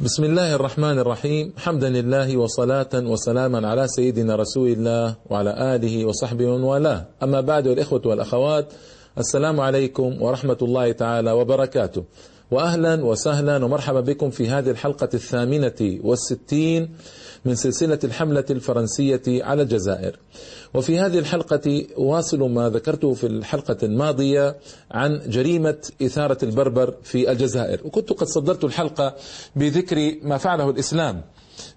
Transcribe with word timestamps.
بسم 0.00 0.24
الله 0.24 0.54
الرحمن 0.54 0.98
الرحيم 0.98 1.52
حمدا 1.58 1.88
لله 1.88 2.36
وصلاة 2.36 2.88
وسلاما 2.94 3.68
على 3.68 3.88
سيدنا 3.88 4.36
رسول 4.36 4.68
الله 4.68 5.14
وعلى 5.30 5.74
آله 5.76 6.04
وصحبه 6.04 6.46
ومن 6.46 6.62
والاه 6.64 7.04
أما 7.22 7.40
بعد 7.40 7.66
الإخوة 7.66 8.02
والأخوات 8.04 8.72
السلام 9.18 9.60
عليكم 9.60 10.22
ورحمة 10.22 10.56
الله 10.62 10.92
تعالى 10.92 11.32
وبركاته 11.32 12.04
وأهلا 12.54 13.04
وسهلا 13.04 13.64
ومرحبا 13.64 14.00
بكم 14.00 14.30
في 14.30 14.48
هذه 14.48 14.70
الحلقة 14.70 15.08
الثامنة 15.14 15.98
والستين 16.02 16.96
من 17.44 17.54
سلسلة 17.54 17.98
الحملة 18.04 18.44
الفرنسية 18.50 19.22
على 19.28 19.62
الجزائر. 19.62 20.18
وفي 20.74 20.98
هذه 20.98 21.18
الحلقة 21.18 21.86
أواصل 21.98 22.38
ما 22.38 22.68
ذكرته 22.68 23.14
في 23.14 23.26
الحلقة 23.26 23.76
الماضية 23.82 24.56
عن 24.90 25.20
جريمة 25.26 25.76
إثارة 26.02 26.38
البربر 26.42 26.94
في 27.02 27.30
الجزائر. 27.30 27.80
وكنت 27.84 28.12
قد 28.12 28.26
صدرت 28.26 28.64
الحلقة 28.64 29.14
بذكر 29.56 30.14
ما 30.22 30.38
فعله 30.38 30.70
الإسلام. 30.70 31.22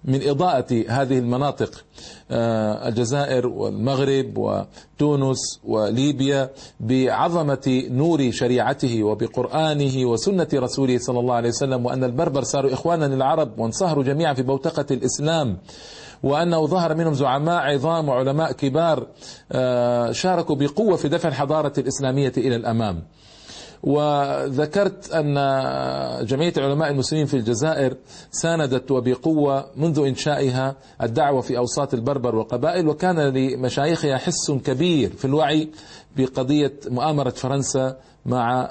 من 0.04 0.28
إضاءة 0.28 0.84
هذه 0.88 1.18
المناطق 1.18 1.84
آه، 2.30 2.88
الجزائر 2.88 3.46
والمغرب 3.46 4.38
وتونس 4.38 5.60
وليبيا 5.64 6.50
بعظمة 6.80 7.82
نور 7.90 8.30
شريعته 8.30 9.02
وبقرآنه 9.04 10.04
وسنة 10.04 10.48
رسوله 10.54 10.98
صلى 10.98 11.20
الله 11.20 11.34
عليه 11.34 11.48
وسلم 11.48 11.86
وأن 11.86 12.04
البربر 12.04 12.42
صاروا 12.42 12.72
إخوانا 12.72 13.06
العرب 13.06 13.58
وانصهروا 13.58 14.04
جميعا 14.04 14.34
في 14.34 14.42
بوتقة 14.42 14.86
الإسلام 14.90 15.58
وأنه 16.22 16.66
ظهر 16.66 16.94
منهم 16.94 17.14
زعماء 17.14 17.62
عظام 17.62 18.08
وعلماء 18.08 18.52
كبار 18.52 19.06
آه، 19.52 20.12
شاركوا 20.12 20.56
بقوة 20.56 20.96
في 20.96 21.08
دفع 21.08 21.28
الحضارة 21.28 21.72
الإسلامية 21.78 22.32
إلى 22.36 22.56
الأمام. 22.56 23.02
وذكرت 23.82 25.12
أن 25.12 25.34
جمعية 26.26 26.52
العلماء 26.56 26.90
المسلمين 26.90 27.26
في 27.26 27.34
الجزائر 27.34 27.96
ساندت 28.30 28.90
وبقوة 28.90 29.66
منذ 29.76 29.98
إنشائها 29.98 30.76
الدعوة 31.02 31.40
في 31.40 31.58
أوساط 31.58 31.94
البربر 31.94 32.36
والقبائل 32.36 32.88
وكان 32.88 33.20
لمشايخها 33.20 34.16
حس 34.16 34.50
كبير 34.50 35.10
في 35.10 35.24
الوعي 35.24 35.68
بقضية 36.16 36.74
مؤامرة 36.88 37.30
فرنسا 37.30 37.96
مع 38.26 38.68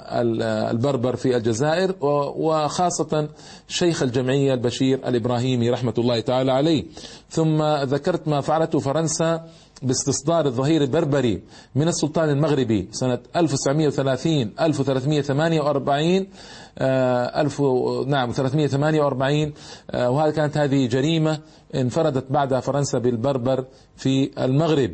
البربر 0.70 1.16
في 1.16 1.36
الجزائر 1.36 1.94
وخاصة 2.36 3.28
شيخ 3.68 4.02
الجمعية 4.02 4.54
البشير 4.54 5.08
الإبراهيمي 5.08 5.70
رحمة 5.70 5.94
الله 5.98 6.20
تعالى 6.20 6.52
عليه. 6.52 6.84
ثم 7.30 7.62
ذكرت 7.62 8.28
ما 8.28 8.40
فعلته 8.40 8.78
فرنسا 8.78 9.44
باستصدار 9.82 10.46
الظهير 10.46 10.82
البربري 10.82 11.42
من 11.74 11.88
السلطان 11.88 12.30
المغربي 12.30 12.88
سنة 12.92 13.18
1930 13.36 14.52
1348 14.60 16.26
ألف 16.80 17.60
نعم 18.06 18.32
348 18.32 19.52
آه، 19.90 20.10
وهذا 20.10 20.30
كانت 20.30 20.58
هذه 20.58 20.86
جريمة 20.86 21.40
انفردت 21.74 22.32
بعدها 22.32 22.60
فرنسا 22.60 22.98
بالبربر 22.98 23.64
في 23.96 24.30
المغرب. 24.44 24.90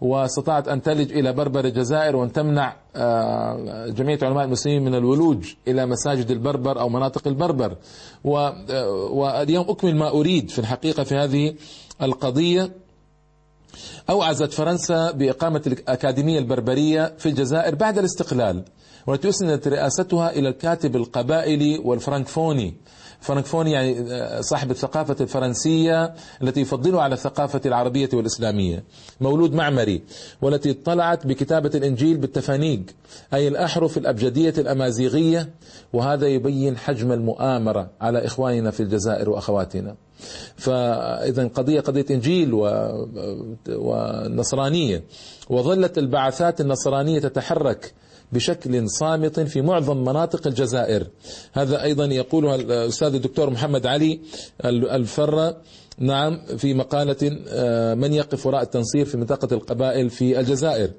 واستطاعت 0.00 0.68
أن 0.68 0.82
تلج 0.82 1.12
إلى 1.12 1.32
بربر 1.32 1.64
الجزائر 1.64 2.16
وأن 2.16 2.32
تمنع 2.32 2.76
آه، 2.96 3.86
جمعية 3.88 4.18
علماء 4.22 4.44
المسلمين 4.44 4.84
من 4.84 4.94
الولوج 4.94 5.54
إلى 5.68 5.86
مساجد 5.86 6.30
البربر 6.30 6.80
أو 6.80 6.88
مناطق 6.88 7.28
البربر. 7.28 7.76
آه، 8.26 8.94
واليوم 9.10 9.70
أكمل 9.70 9.96
ما 9.96 10.08
أريد 10.08 10.50
في 10.50 10.58
الحقيقة 10.58 11.04
في 11.04 11.14
هذه 11.14 11.54
القضية. 12.02 12.85
أوعزت 14.10 14.52
فرنسا 14.52 15.10
بإقامة 15.10 15.62
الأكاديمية 15.66 16.38
البربرية 16.38 17.14
في 17.18 17.28
الجزائر 17.28 17.74
بعد 17.74 17.98
الاستقلال 17.98 18.64
والتي 19.06 19.28
أسندت 19.28 19.68
رئاستها 19.68 20.30
إلى 20.30 20.48
الكاتب 20.48 20.96
القبائلي 20.96 21.78
والفرنكفوني. 21.78 22.74
فرنكفوني 23.26 23.72
يعني 23.72 24.06
صاحب 24.42 24.70
الثقافة 24.70 25.16
الفرنسية 25.20 26.14
التي 26.42 26.60
يفضلها 26.60 27.02
على 27.02 27.14
الثقافة 27.14 27.60
العربية 27.66 28.08
والإسلامية. 28.12 28.84
مولود 29.20 29.54
معمري 29.54 30.02
والتي 30.42 30.70
اطلعت 30.70 31.26
بكتابة 31.26 31.70
الإنجيل 31.74 32.16
بالتفانيق 32.16 32.82
أي 33.34 33.48
الأحرف 33.48 33.98
الأبجدية 33.98 34.54
الأمازيغية. 34.58 35.48
وهذا 35.92 36.26
يبين 36.26 36.76
حجم 36.76 37.12
المؤامرة 37.12 37.90
على 38.00 38.26
إخواننا 38.26 38.70
في 38.70 38.82
الجزائر 38.82 39.30
وأخواتنا. 39.30 39.96
فإذا 40.56 41.46
قضية 41.46 41.80
قضية 41.80 42.06
إنجيل 42.10 42.50
ونصرانية 43.68 45.02
وظلت 45.50 45.98
البعثات 45.98 46.60
النصرانية 46.60 47.18
تتحرك 47.20 47.94
بشكل 48.32 48.90
صامت 48.90 49.40
في 49.40 49.62
معظم 49.62 49.96
مناطق 50.04 50.46
الجزائر. 50.46 51.06
هذا 51.52 51.82
أيضا 51.82 52.04
يقولها 52.04 52.54
الأستاذ 52.54 53.14
الدكتور 53.14 53.50
محمد 53.50 53.86
علي 53.86 54.20
الفرة 54.64 55.56
نعم 55.98 56.40
في 56.58 56.74
مقالة 56.74 57.38
آه، 57.48 57.94
من 57.94 58.12
يقف 58.12 58.46
وراء 58.46 58.62
التنصير 58.62 59.04
في 59.04 59.16
منطقة 59.16 59.54
القبائل 59.54 60.10
في 60.10 60.40
الجزائر. 60.40 60.90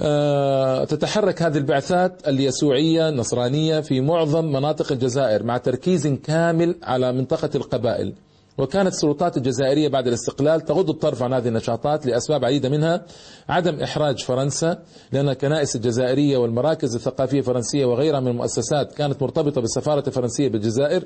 آه، 0.00 0.84
تتحرك 0.84 1.42
هذه 1.42 1.58
البعثات 1.58 2.28
اليسوعية 2.28 3.08
النصرانية 3.08 3.80
في 3.80 4.00
معظم 4.00 4.44
مناطق 4.44 4.92
الجزائر 4.92 5.42
مع 5.42 5.56
تركيز 5.56 6.06
كامل 6.06 6.76
على 6.82 7.12
منطقة 7.12 7.50
القبائل. 7.54 8.14
وكانت 8.60 8.92
السلطات 8.92 9.36
الجزائرية 9.36 9.88
بعد 9.88 10.06
الاستقلال 10.06 10.60
تغض 10.60 10.90
الطرف 10.90 11.22
عن 11.22 11.32
هذه 11.32 11.48
النشاطات 11.48 12.06
لأسباب 12.06 12.44
عديدة 12.44 12.68
منها 12.68 13.04
عدم 13.48 13.80
إحراج 13.80 14.18
فرنسا 14.24 14.78
لأن 15.12 15.28
الكنائس 15.28 15.76
الجزائرية 15.76 16.36
والمراكز 16.38 16.94
الثقافية 16.94 17.38
الفرنسية 17.38 17.84
وغيرها 17.84 18.20
من 18.20 18.28
المؤسسات 18.28 18.92
كانت 18.92 19.22
مرتبطة 19.22 19.60
بالسفارة 19.60 20.06
الفرنسية 20.06 20.48
بالجزائر 20.48 21.04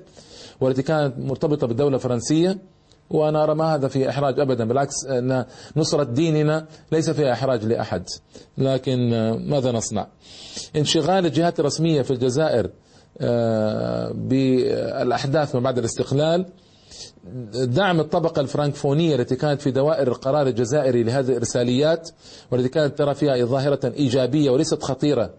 والتي 0.60 0.82
كانت 0.82 1.18
مرتبطة 1.18 1.66
بالدولة 1.66 1.96
الفرنسية. 1.96 2.58
وأنا 3.10 3.44
أرى 3.44 3.54
ما 3.54 3.74
هذا 3.74 3.88
فيه 3.88 4.08
إحراج 4.08 4.40
أبدا 4.40 4.64
بالعكس 4.68 5.04
أن 5.06 5.44
نصرة 5.76 6.04
ديننا 6.04 6.66
ليس 6.92 7.10
فيها 7.10 7.32
إحراج 7.32 7.64
لأحد. 7.64 8.04
لكن 8.58 9.10
ماذا 9.48 9.72
نصنع؟ 9.72 10.06
انشغال 10.76 11.26
الجهات 11.26 11.60
الرسمية 11.60 12.02
في 12.02 12.10
الجزائر 12.10 12.70
آه، 13.20 14.12
بالأحداث 14.12 15.54
ما 15.54 15.60
بعد 15.60 15.78
الاستقلال 15.78 16.46
دعم 17.54 18.00
الطبقة 18.00 18.40
الفرنكفونية 18.40 19.14
التي 19.14 19.36
كانت 19.36 19.60
في 19.60 19.70
دوائر 19.70 20.08
القرار 20.08 20.46
الجزائري 20.46 21.02
لهذه 21.02 21.28
الإرساليات 21.28 22.10
والتي 22.50 22.68
كانت 22.68 22.98
ترى 22.98 23.14
فيها 23.14 23.44
ظاهرة 23.44 23.92
إيجابية 23.96 24.50
وليست 24.50 24.82
خطيرة 24.82 25.30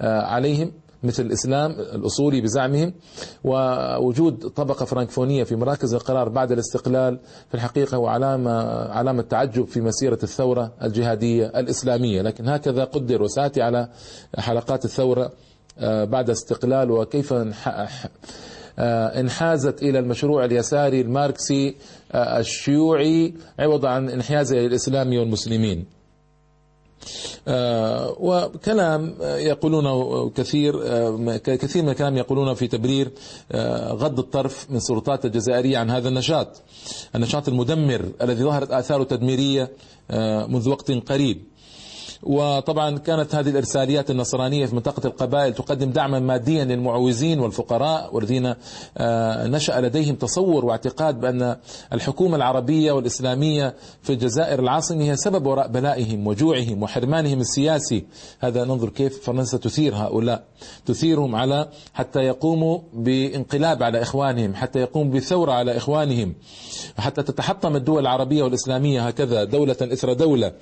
آه، 0.00 0.20
عليهم 0.20 0.72
مثل 1.02 1.26
الإسلام 1.26 1.70
الأصولي 1.70 2.40
بزعمهم 2.40 2.94
ووجود 3.44 4.48
طبقة 4.48 4.84
فرنكفونية 4.84 5.44
في 5.44 5.56
مراكز 5.56 5.94
القرار 5.94 6.28
بعد 6.28 6.52
الاستقلال 6.52 7.20
في 7.48 7.54
الحقيقة 7.54 7.96
هو 7.96 8.06
علامة 8.06 8.52
علامة 8.88 9.22
تعجب 9.22 9.66
في 9.66 9.80
مسيرة 9.80 10.18
الثورة 10.22 10.72
الجهادية 10.82 11.46
الإسلامية. 11.46 12.22
لكن 12.22 12.48
هكذا 12.48 12.84
قدر 12.84 13.22
وسآتي 13.22 13.62
على 13.62 13.88
حلقات 14.38 14.84
الثورة 14.84 15.32
آه، 15.78 16.04
بعد 16.04 16.30
استقلال 16.30 16.90
وكيف 16.90 17.34
انحازت 18.78 19.82
إلى 19.82 19.98
المشروع 19.98 20.44
اليساري 20.44 21.00
الماركسي 21.00 21.74
آه، 22.12 22.38
الشيوعي 22.38 23.34
عوض 23.58 23.86
عن 23.86 24.08
انحيازه 24.08 24.58
إلى 24.58 24.66
الإسلام 24.66 25.08
والمسلمين. 25.18 25.84
آه، 27.48 28.16
وكلام 28.20 29.14
يقولونه 29.20 30.30
كثير 30.30 30.72
كثير 31.36 31.82
من 31.82 31.88
الكلام 31.88 32.16
يقولونه 32.16 32.54
في 32.54 32.68
تبرير 32.68 33.10
غض 33.92 34.18
الطرف 34.18 34.70
من 34.70 34.76
السلطات 34.76 35.24
الجزائرية 35.24 35.78
عن 35.78 35.90
هذا 35.90 36.08
النشاط. 36.08 36.62
النشاط 37.14 37.48
المدمر 37.48 38.08
الذي 38.22 38.42
ظهرت 38.44 38.70
آثاره 38.70 39.04
تدميرية 39.04 39.70
منذ 40.48 40.68
وقت 40.68 40.90
قريب. 40.90 41.42
وطبعا 42.22 42.98
كانت 42.98 43.34
هذه 43.34 43.48
الإرساليات 43.48 44.10
النصرانية 44.10 44.66
في 44.66 44.74
منطقة 44.74 45.06
القبائل 45.06 45.54
تقدم 45.54 45.90
دعما 45.90 46.20
ماديا 46.20 46.64
للمعوزين 46.64 47.40
والفقراء 47.40 48.14
والذين 48.14 48.54
آه، 48.98 49.46
نشأ 49.46 49.80
لديهم 49.80 50.14
تصور 50.14 50.64
واعتقاد 50.64 51.20
بأن 51.20 51.56
الحكومة 51.92 52.36
العربية 52.36 52.92
والإسلامية 52.92 53.74
في 54.02 54.12
الجزائر 54.12 54.60
العاصمة 54.60 55.04
هي 55.04 55.16
سبب 55.16 55.46
وراء 55.46 55.68
بلائهم 55.68 56.26
وجوعهم 56.26 56.82
وحرمانهم 56.82 57.40
السياسي. 57.40 58.04
هذا 58.40 58.64
ننظر 58.64 58.88
كيف 58.88 59.24
فرنسا 59.26 59.58
تثير 59.58 59.94
هؤلاء 59.94 60.44
تثيرهم 60.86 61.36
على 61.36 61.68
حتى 61.94 62.20
يقوموا 62.20 62.78
بانقلاب 62.92 63.82
على 63.82 64.02
إخوانهم 64.02 64.54
حتى 64.54 64.78
يقوموا 64.78 65.14
بثورة 65.14 65.52
على 65.52 65.76
إخوانهم 65.76 66.34
حتى 66.98 67.22
تتحطم 67.22 67.76
الدول 67.76 68.00
العربية 68.00 68.42
والإسلامية 68.42 69.06
هكذا 69.06 69.44
دولة 69.44 69.76
إثر 69.82 70.12
دولة. 70.12 70.52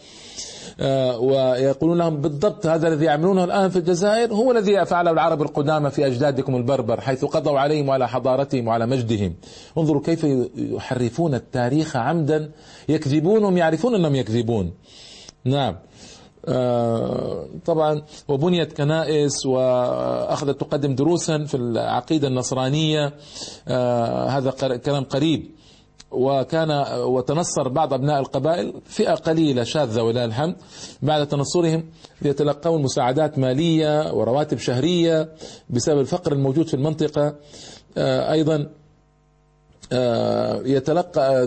ويقولون 1.21 1.99
لهم 1.99 2.17
بالضبط 2.21 2.67
هذا 2.67 2.89
الذي 2.89 3.05
يعملونه 3.05 3.45
الآن 3.45 3.71
في 3.71 3.77
الجزائر 3.77 4.35
هو 4.35 4.53
الذي 4.53 4.85
فعله 4.85 5.11
العرب 5.11 5.43
القدامى 5.43 5.91
في 5.91 6.07
أجدادكم 6.07 6.57
البربر 6.57 7.01
حيث 7.01 7.25
قضوا 7.25 7.59
عليهم 7.59 7.89
وعلى 7.89 8.09
حضارتهم 8.09 8.69
وعلى 8.69 8.87
مجدهم. 8.87 9.35
انظروا 9.79 10.03
كيف 10.03 10.27
يحرفون 10.57 11.35
التاريخ 11.35 11.97
عمدا 11.97 12.51
يكذبون 12.89 13.57
يعرفون 13.57 13.95
أنهم 13.95 14.15
يكذبون. 14.15 14.73
نعم. 15.45 15.77
آه، 16.49 17.47
طبعا 17.67 18.03
وبنيت 18.29 18.73
كنائس 18.73 19.47
وأخذت 19.47 20.61
تقدم 20.61 20.95
دروسا 20.95 21.45
في 21.45 21.57
العقيدة 21.57 22.29
النصرانية. 22.29 23.15
آه، 23.69 24.29
هذا 24.29 24.51
كلام 24.77 25.05
قريب. 25.05 25.60
وكان 26.11 26.71
وتنصر 26.99 27.69
بعض 27.69 27.95
أبناء 27.95 28.21
القبائل 28.21 28.75
فئة 28.85 29.15
قليلة 29.15 29.65
شاذة 29.65 30.03
ولله 30.03 30.25
الحمد 30.25 30.57
بعد 31.03 31.29
تنصرهم 31.29 31.85
يتلقون 32.23 32.83
مساعدات 32.83 33.39
مالية 33.39 34.13
ورواتب 34.13 34.59
شهرية 34.59 35.29
بسبب 35.71 36.01
الفقر 36.01 36.33
الموجود 36.33 36.67
في 36.67 36.75
المنطقة. 36.75 37.35
آه، 37.99 38.33
أيضا 38.33 38.67
آه، 39.93 40.63
يتلقى 40.65 41.47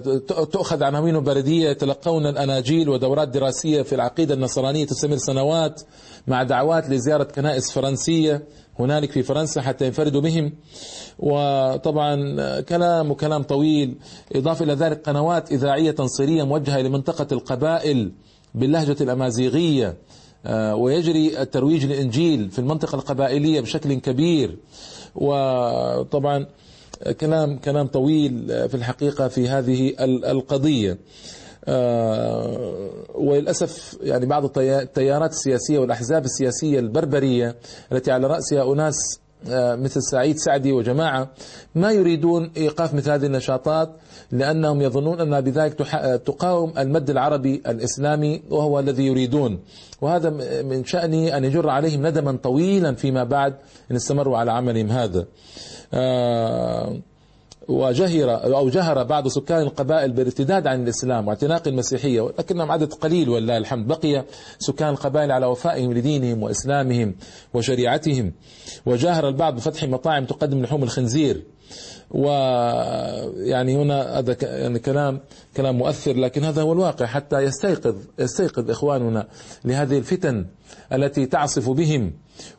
تؤخذ 0.51 0.83
عناوين 0.83 1.19
بلدية 1.19 1.69
يتلقون 1.69 2.27
الأناجيل 2.27 2.89
ودورات 2.89 3.27
دراسية 3.27 3.81
في 3.81 3.95
العقيدة 3.95 4.33
النصرانية 4.33 4.85
تستمر 4.85 5.17
سنوات 5.17 5.81
مع 6.27 6.43
دعوات 6.43 6.89
لزيارة 6.89 7.23
كنائس 7.23 7.71
فرنسية. 7.71 8.43
هنالك 8.79 9.11
في 9.11 9.23
فرنسا 9.23 9.61
حتى 9.61 9.85
ينفردوا 9.85 10.21
بهم. 10.21 10.53
وطبعا 11.19 12.61
كلام 12.61 13.11
وكلام 13.11 13.43
طويل. 13.43 13.95
إضافة 14.35 14.65
إلى 14.65 14.73
ذلك 14.73 15.09
قنوات 15.09 15.51
إذاعية 15.51 15.91
تنصيرية 15.91 16.43
موجهة 16.43 16.81
لمنطقة 16.81 17.27
القبائل 17.31 18.11
باللهجة 18.55 19.03
الأمازيغية. 19.03 19.97
آه، 20.45 20.75
ويجري 20.75 21.41
الترويج 21.41 21.85
للإنجيل 21.85 22.51
في 22.51 22.59
المنطقة 22.59 22.95
القبائلية 22.95 23.61
بشكل 23.61 23.93
كبير. 23.93 24.57
وطبعا 25.15 26.45
كلام 27.19 27.57
كلام 27.57 27.87
طويل 27.87 28.47
في 28.69 28.75
الحقيقة 28.75 29.27
في 29.27 29.49
هذه 29.49 29.93
القضية. 29.99 30.97
آه، 31.67 32.89
وللأسف 33.15 33.97
يعني 34.01 34.25
بعض 34.25 34.57
التيارات 34.57 35.31
السياسية 35.31 35.79
والأحزاب 35.79 36.25
السياسية 36.25 36.79
البربرية 36.79 37.55
التي 37.91 38.11
على 38.11 38.27
رأسها 38.27 38.73
أناس 38.73 39.19
آه، 39.49 39.75
مثل 39.75 40.01
سعيد 40.01 40.37
سعدي 40.37 40.71
وجماعة 40.71 41.29
ما 41.75 41.91
يريدون 41.91 42.51
إيقاف 42.57 42.93
مثل 42.93 43.11
هذه 43.11 43.25
النشاطات 43.25 43.89
لأنهم 44.31 44.81
يظنون 44.81 45.21
أنها 45.21 45.39
بذلك 45.39 45.73
تقاوم 46.25 46.73
المد 46.77 47.09
العربي 47.09 47.61
الإسلامي 47.67 48.41
وهو 48.49 48.79
الذي 48.79 49.05
يريدون. 49.05 49.59
وهذا 50.01 50.29
من 50.63 50.85
شأنه 50.85 51.37
أن 51.37 51.43
يجر 51.43 51.69
عليهم 51.69 52.07
ندما 52.07 52.37
طويلا 52.43 52.95
فيما 52.95 53.23
بعد 53.23 53.53
إن 53.91 53.95
استمروا 53.95 54.37
على 54.37 54.51
عملهم 54.51 54.91
هذا. 54.91 55.25
آه، 55.93 56.97
وجهر 57.67 58.55
أو 58.57 58.69
جهر 58.69 59.03
بعض 59.03 59.27
سكان 59.27 59.61
القبائل 59.61 60.11
بالارتداد 60.11 60.67
عن 60.67 60.83
الإسلام 60.83 61.27
واعتناق 61.27 61.67
المسيحية 61.67 62.21
ولكنهم 62.21 62.71
عدد 62.71 62.93
قليل 62.93 63.29
ولله 63.29 63.57
الحمد. 63.57 63.87
بقي 63.87 64.25
سكان 64.59 64.89
القبائل 64.89 65.31
على 65.31 65.45
وفائهم 65.45 65.93
لدينهم 65.93 66.43
وإسلامهم 66.43 67.15
وشريعتهم. 67.53 68.33
وجاهر 68.85 69.27
البعض 69.27 69.55
بفتح 69.55 69.83
مطاعم 69.83 70.25
تقدم 70.25 70.61
لحوم 70.61 70.83
الخنزير. 70.83 71.43
ويعني 72.11 73.75
هنا 73.75 74.19
هذا 74.19 74.37
يعني 74.41 74.79
كلام 74.79 75.19
كلام 75.57 75.77
مؤثر 75.77 76.13
لكن 76.13 76.43
هذا 76.43 76.61
هو 76.61 76.73
الواقع 76.73 77.05
حتى 77.05 77.39
يستيقظ 77.39 77.95
يستيقظ 78.19 78.69
إخواننا 78.69 79.27
لهذه 79.65 79.97
الفتن 79.97 80.45
التي 80.93 81.25
تعصف 81.25 81.69
بهم 81.69 82.11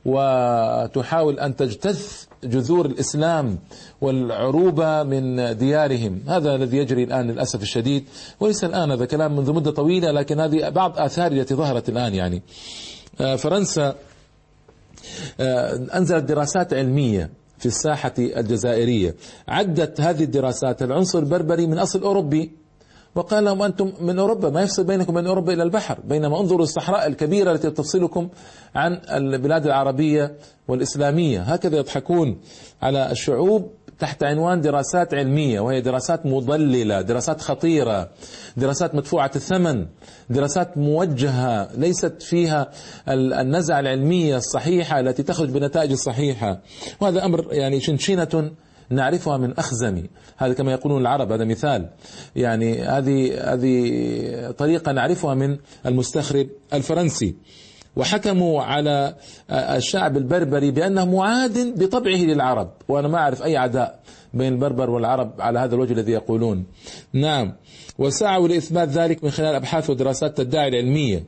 وتحاول 0.05 1.41
أن 1.41 1.57
تجتث 1.57 2.27
جذور 2.45 2.87
الإسلام 2.87 3.59
والعروبة 4.01 5.03
من 5.03 5.57
ديارهم. 5.57 6.23
هذا 6.29 6.55
الذي 6.55 6.77
يجري 6.77 7.05
الآن 7.05 7.31
للأسف 7.31 7.63
الشديد 7.63 8.05
وليس 8.41 8.65
الآن 8.65 8.91
هذا 8.91 9.05
كلام 9.05 9.37
منذ 9.37 9.53
مدة 9.53 9.71
طويلة 9.71 10.11
لكن 10.11 10.41
هذه 10.41 10.69
بعض 10.69 10.99
آثار 10.99 11.33
التي 11.33 11.55
ظهرت 11.55 11.89
الآن 11.89 12.15
يعني. 12.15 12.43
آه، 13.21 13.37
فرنسا 13.37 13.95
آه، 15.41 15.87
أنزلت 15.95 16.25
دراسات 16.25 16.75
علمية 16.75 17.31
في 17.65 17.69
الساحة 17.71 18.13
الجزائرية. 18.19 19.15
عدت 19.49 20.01
هذه 20.01 20.25
الدراسات. 20.25 20.83
العنصر 20.83 21.19
البربري 21.19 21.67
من 21.67 21.79
أصل 21.79 22.03
أوروبي. 22.03 22.53
وقال 23.15 23.45
لهم 23.45 23.63
أنتم 23.63 23.93
من 24.01 24.19
أوروبا. 24.19 24.51
ما 24.51 24.63
يفصل 24.63 24.85
بينكم 24.85 25.13
وبين 25.13 25.27
أوروبا 25.27 25.53
إلى 25.53 25.63
البحر. 25.63 26.01
بينما 26.05 26.41
انظروا 26.41 26.63
الصحراء 26.63 27.07
الكبيرة 27.07 27.53
التي 27.53 27.71
تفصلكم 27.71 28.29
عن 28.75 29.01
البلاد 29.11 29.67
العربية 29.67 30.37
والإسلامية. 30.69 31.41
هكذا 31.41 31.77
يضحكون 31.77 32.39
على 32.83 33.11
الشعوب 33.11 33.71
تحت 33.99 34.23
عنوان 34.23 34.61
دراسات 34.61 35.15
علمية 35.15 35.61
وهي 35.61 35.81
دراسات 35.81 36.27
مضللة 36.27 37.01
دراسات 37.01 37.41
خطيرة 37.41 38.11
دراسات 38.57 38.95
مدفوعة 38.95 39.31
الثمن 39.37 39.87
دراسات 40.31 40.79
موجهة 40.79 41.69
ليست 41.77 42.23
فيها 42.23 42.71
النزعة 43.09 43.81
العلمية 43.81 44.37
الصحيحة 44.37 45.01
التي 45.01 45.23
تخرج 45.23 45.51
بنتائج 45.51 45.91
الصحيحة 45.91 46.61
وهذا 47.01 47.25
أمر 47.25 47.49
يعني 47.53 47.81
شنشنة 47.81 48.51
نعرفها 48.91 49.37
من 49.37 49.59
أخزمي. 49.59 50.05
هذا 50.37 50.55
كما 50.55 50.73
يقولون 50.73 51.01
العرب 51.01 51.33
هذا 51.33 51.45
مثال. 51.45 51.89
يعني 52.37 52.83
هذه 52.83 53.53
هذه 53.53 54.51
طريقة 54.51 54.93
نعرفها 54.93 55.35
من 55.35 55.59
المستخرب 55.87 56.49
الفرنسي. 56.73 57.35
وحكموا 57.97 58.63
على 58.63 59.15
الشعب 59.51 60.17
البربري 60.17 60.71
بأنه 60.71 61.05
معاد 61.05 61.85
بطبعه 61.85 62.17
للعرب. 62.17 62.71
وأنا 62.89 63.09
ما 63.09 63.19
أعرف 63.19 63.43
أي 63.43 63.57
عداء 63.57 64.01
بين 64.35 64.53
البربر 64.53 64.91
والعرب 64.91 65.41
على 65.41 65.59
هذا 65.59 65.75
الوجه 65.75 65.93
الذي 65.93 66.13
يقولون. 66.13 66.65
نعم. 67.13 67.53
وسعوا 67.99 68.49
لإثبات 68.49 68.89
ذلك 68.89 69.25
من 69.25 69.31
خلال 69.31 69.55
أبحاث 69.55 69.91
ودراسات 69.91 70.37
تدعي 70.39 70.69
العلمية. 70.69 71.25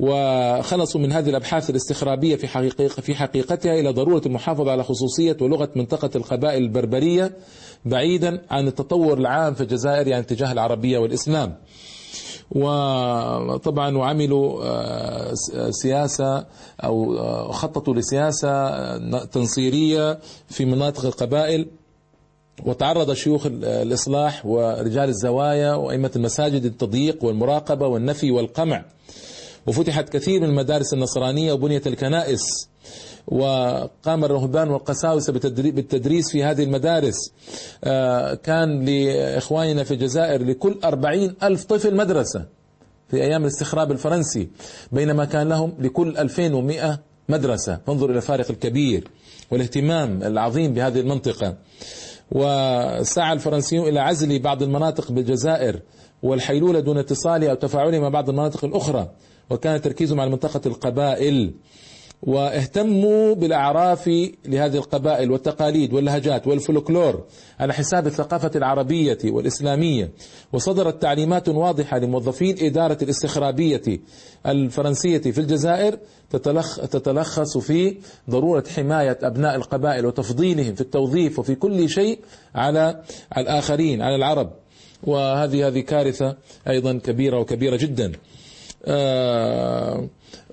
وخلصوا 0.00 1.00
من 1.00 1.12
هذه 1.12 1.28
الأبحاث 1.30 1.70
الاستخرابية 1.70 2.36
في, 2.36 2.48
حقيقة 2.48 2.88
في 2.88 3.14
حقيقتها 3.14 3.80
إلى 3.80 3.90
ضرورة 3.90 4.22
المحافظة 4.26 4.70
على 4.70 4.84
خصوصية 4.84 5.36
ولغة 5.40 5.68
منطقة 5.76 6.10
القبائل 6.16 6.62
البربرية 6.62 7.36
بعيدا 7.84 8.42
عن 8.50 8.66
التطور 8.66 9.18
العام 9.18 9.54
في 9.54 9.60
الجزائر 9.60 10.06
يعني 10.06 10.24
تجاه 10.24 10.52
العربية 10.52 10.98
والإسلام. 10.98 11.56
وطبعا 12.50 13.96
وعملوا 13.96 14.64
آه، 14.64 15.34
سياسة 15.70 16.46
أو 16.84 17.18
آه، 17.18 17.52
خططوا 17.52 17.94
لسياسة 17.94 19.24
تنصيرية 19.24 20.18
في 20.48 20.64
مناطق 20.64 21.04
القبائل. 21.04 21.66
وتعرض 22.66 23.12
شيوخ 23.12 23.46
الإصلاح 23.62 24.46
ورجال 24.46 25.08
الزوايا 25.08 25.74
وأئمة 25.74 26.10
المساجد 26.16 26.64
للتضييق 26.64 27.24
والمراقبة 27.24 27.86
والنفي 27.86 28.30
والقمع. 28.30 28.84
وفتحت 29.66 30.08
كثير 30.08 30.40
من 30.40 30.48
المدارس 30.48 30.92
النصرانية 30.92 31.52
وبنيت 31.52 31.86
الكنائس. 31.86 32.68
وقام 33.26 34.24
الرهبان 34.24 34.70
والقساوسة 34.70 35.32
بالتدريس 35.32 36.30
في 36.32 36.44
هذه 36.44 36.62
المدارس. 36.62 37.16
آه، 37.84 38.34
كان 38.34 38.84
لإخواننا 38.84 39.84
في 39.84 39.94
الجزائر 39.94 40.44
لكل 40.44 40.78
أربعين 40.84 41.34
ألف 41.42 41.64
طفل 41.64 41.96
مدرسة 41.96 42.46
في 43.08 43.22
أيام 43.22 43.42
الاستخراب 43.42 43.92
الفرنسي 43.92 44.48
بينما 44.92 45.24
كان 45.24 45.48
لهم 45.48 45.72
لكل 45.78 46.16
ألفين 46.16 46.54
ومئة 46.54 47.00
مدرسة. 47.28 47.80
فانظر 47.86 48.10
إلى 48.10 48.16
الفارق 48.16 48.50
الكبير 48.50 49.08
والاهتمام 49.50 50.22
العظيم 50.22 50.74
بهذه 50.74 51.00
المنطقة. 51.00 51.56
وسعى 52.32 53.32
الفرنسيون 53.32 53.88
إلى 53.88 54.00
عزل 54.00 54.38
بعض 54.38 54.62
المناطق 54.62 55.12
بالجزائر 55.12 55.80
والحيلولة 56.22 56.80
دون 56.80 56.98
اتصالها 56.98 57.50
أو 57.50 57.54
تفاعلها 57.54 58.00
مع 58.00 58.08
بعض 58.08 58.28
المناطق 58.28 58.64
الأخرى 58.64 59.10
وكان 59.50 59.80
تركيزهم 59.80 60.20
على 60.20 60.30
منطقة 60.30 60.60
القبائل. 60.66 61.54
واهتموا 62.22 63.34
بالأعراف 63.34 64.06
لهذه 64.46 64.76
القبائل 64.76 65.30
والتقاليد 65.30 65.92
واللهجات 65.92 66.46
والفلكلور 66.46 67.24
على 67.60 67.72
حساب 67.74 68.06
الثقافة 68.06 68.50
العربية 68.56 69.18
والإسلامية 69.24 70.10
وصدرت 70.52 71.02
تعليمات 71.02 71.48
واضحة 71.48 71.98
لموظفي 71.98 72.50
الاداره 72.50 72.98
الاستخرابية 73.02 73.82
الفرنسية 74.46 75.18
في 75.18 75.38
الجزائر 75.38 75.98
تتلخص 76.90 77.58
في 77.58 77.96
ضرورة 78.30 78.64
حماية 78.76 79.18
أبناء 79.22 79.54
القبائل 79.54 80.06
وتفضيلهم 80.06 80.74
في 80.74 80.80
التوظيف 80.80 81.38
وفي 81.38 81.54
كل 81.54 81.88
شيء 81.88 82.18
على 82.54 83.02
الآخرين 83.36 84.02
على 84.02 84.16
العرب 84.16 84.50
وهذه 85.04 85.66
هذه 85.68 85.80
كارثة 85.80 86.36
أيضا 86.68 86.92
كبيرة 86.92 87.40
وكبيرة 87.40 87.76
جدا. 87.76 88.12
آه 88.84 90.08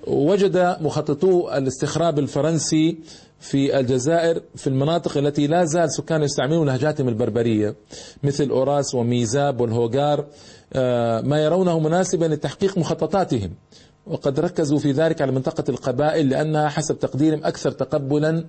وجد 0.06 0.76
مخططو 0.80 1.48
الاستخراب 1.48 2.18
الفرنسي 2.18 2.98
في 3.40 3.78
الجزائر 3.80 4.42
في 4.56 4.66
المناطق 4.66 5.18
التي 5.18 5.46
لا 5.46 5.64
زال 5.64 5.92
سكان 5.92 6.22
يستعملون 6.22 6.66
لهجاتهم 6.66 7.08
البربرية 7.08 7.74
مثل 8.22 8.50
أوراس 8.50 8.94
وميزاب 8.94 9.60
والهوغار 9.60 10.26
آه، 10.72 11.20
ما 11.20 11.44
يرونه 11.44 11.78
مناسبا 11.78 12.24
لتحقيق 12.24 12.78
مخططاتهم. 12.78 13.50
وقد 14.06 14.40
ركزوا 14.40 14.78
في 14.78 14.92
ذلك 14.92 15.22
على 15.22 15.32
منطقة 15.32 15.64
القبائل 15.68 16.28
لأنها 16.28 16.68
حسب 16.68 16.98
تقديرهم 16.98 17.44
أكثر 17.44 17.70
تقبلا 17.70 18.44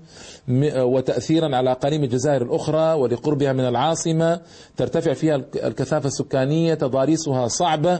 وتأثيرا 0.77 1.55
على 1.55 1.71
أقاليم 1.71 2.03
الجزائر 2.03 2.41
الأخرى 2.41 2.93
ولقربها 2.93 3.53
من 3.53 3.67
العاصمة 3.67 4.41
ترتفع 4.77 5.13
فيها 5.13 5.35
الكثافة 5.55 6.07
السكانية 6.07 6.73
تضاريسها 6.73 7.47
صعبة 7.47 7.99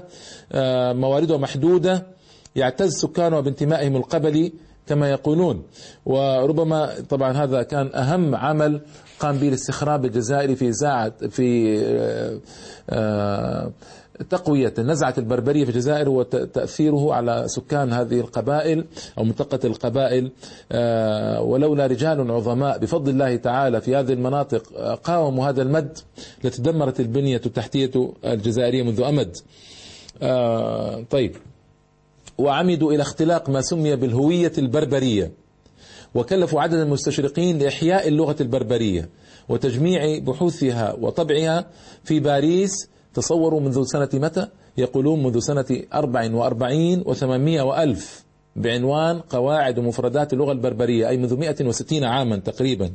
آه، 0.51 0.93
مواردها 0.93 1.38
محدودة 1.38 2.08
يعتز 2.55 2.91
سكانها 3.01 3.39
بانتمائهم 3.39 3.96
القبلي 3.96 4.53
كما 4.88 5.10
يقولون. 5.10 5.63
وربما 6.05 6.93
طبعا 7.10 7.31
هذا 7.31 7.63
كان 7.63 7.96
أهم 7.96 8.36
عمل 8.36 8.81
قام 9.20 9.38
به 9.38 9.48
الاستخراب 9.48 10.05
الجزائري 10.05 10.55
في 10.55 10.72
زاعة 10.72 11.13
في 11.29 11.77
آه، 11.86 12.39
آه، 12.89 13.72
تقوية 14.30 14.74
نزعة 14.80 15.13
البربرية 15.18 15.63
في 15.63 15.70
الجزائر 15.70 16.10
وتأثيره 16.10 17.13
على 17.13 17.44
سكان 17.48 17.94
هذه 17.94 18.20
القبائل 18.20 18.86
أو 19.18 19.24
منطقة 19.24 19.60
القبائل. 19.68 20.32
آه، 20.72 21.42
ولولا 21.42 21.88
رجال 21.88 22.32
عظماء 22.32 22.78
بفضل 22.78 23.12
الله 23.12 23.36
تعالى 23.36 23.82
في 23.82 23.96
هذه 23.96 24.13
المناطق 24.13 24.74
قاوموا 25.04 25.50
هذا 25.50 25.62
المد 25.62 25.98
لتدمرت 26.44 27.00
البنية 27.00 27.42
التحتية 27.46 28.13
الجزائرية 28.25 28.84
منذ 28.84 29.01
أمد. 29.01 29.38
طيب. 31.10 31.36
وعمدوا 32.38 32.94
إلى 32.94 33.01
اختلاق 33.01 33.50
ما 33.50 33.62
سمي 33.62 33.96
بالهوية 33.96 34.51
البربرية. 34.58 35.32
وكلفوا 36.16 36.62
عدد 36.62 36.74
المستشرقين 36.74 37.58
لإحياء 37.58 38.08
اللغة 38.08 38.36
البربرية 38.42 39.10
وتجميع 39.50 40.20
بحوثها 40.20 40.94
وطبعها 40.94 41.66
في 42.04 42.20
باريس 42.20 42.72
تصوروا 43.13 43.60
منذ 43.60 43.84
سنة 43.84 44.10
متى؟ 44.13 44.48
يقولون 44.77 45.24
منذ 45.24 45.39
سنة 45.39 45.65
44 45.94 47.03
و800 47.03 47.62
وألف 47.62 48.25
بعنوان 48.56 49.20
قواعد 49.20 49.80
ومفردات 49.80 50.34
اللغة 50.34 50.51
البربرية 50.51 51.10
أي 51.10 51.18
منذ 51.18 51.38
160 51.38 52.03
عاما 52.03 52.38
تقريبا. 52.38 52.91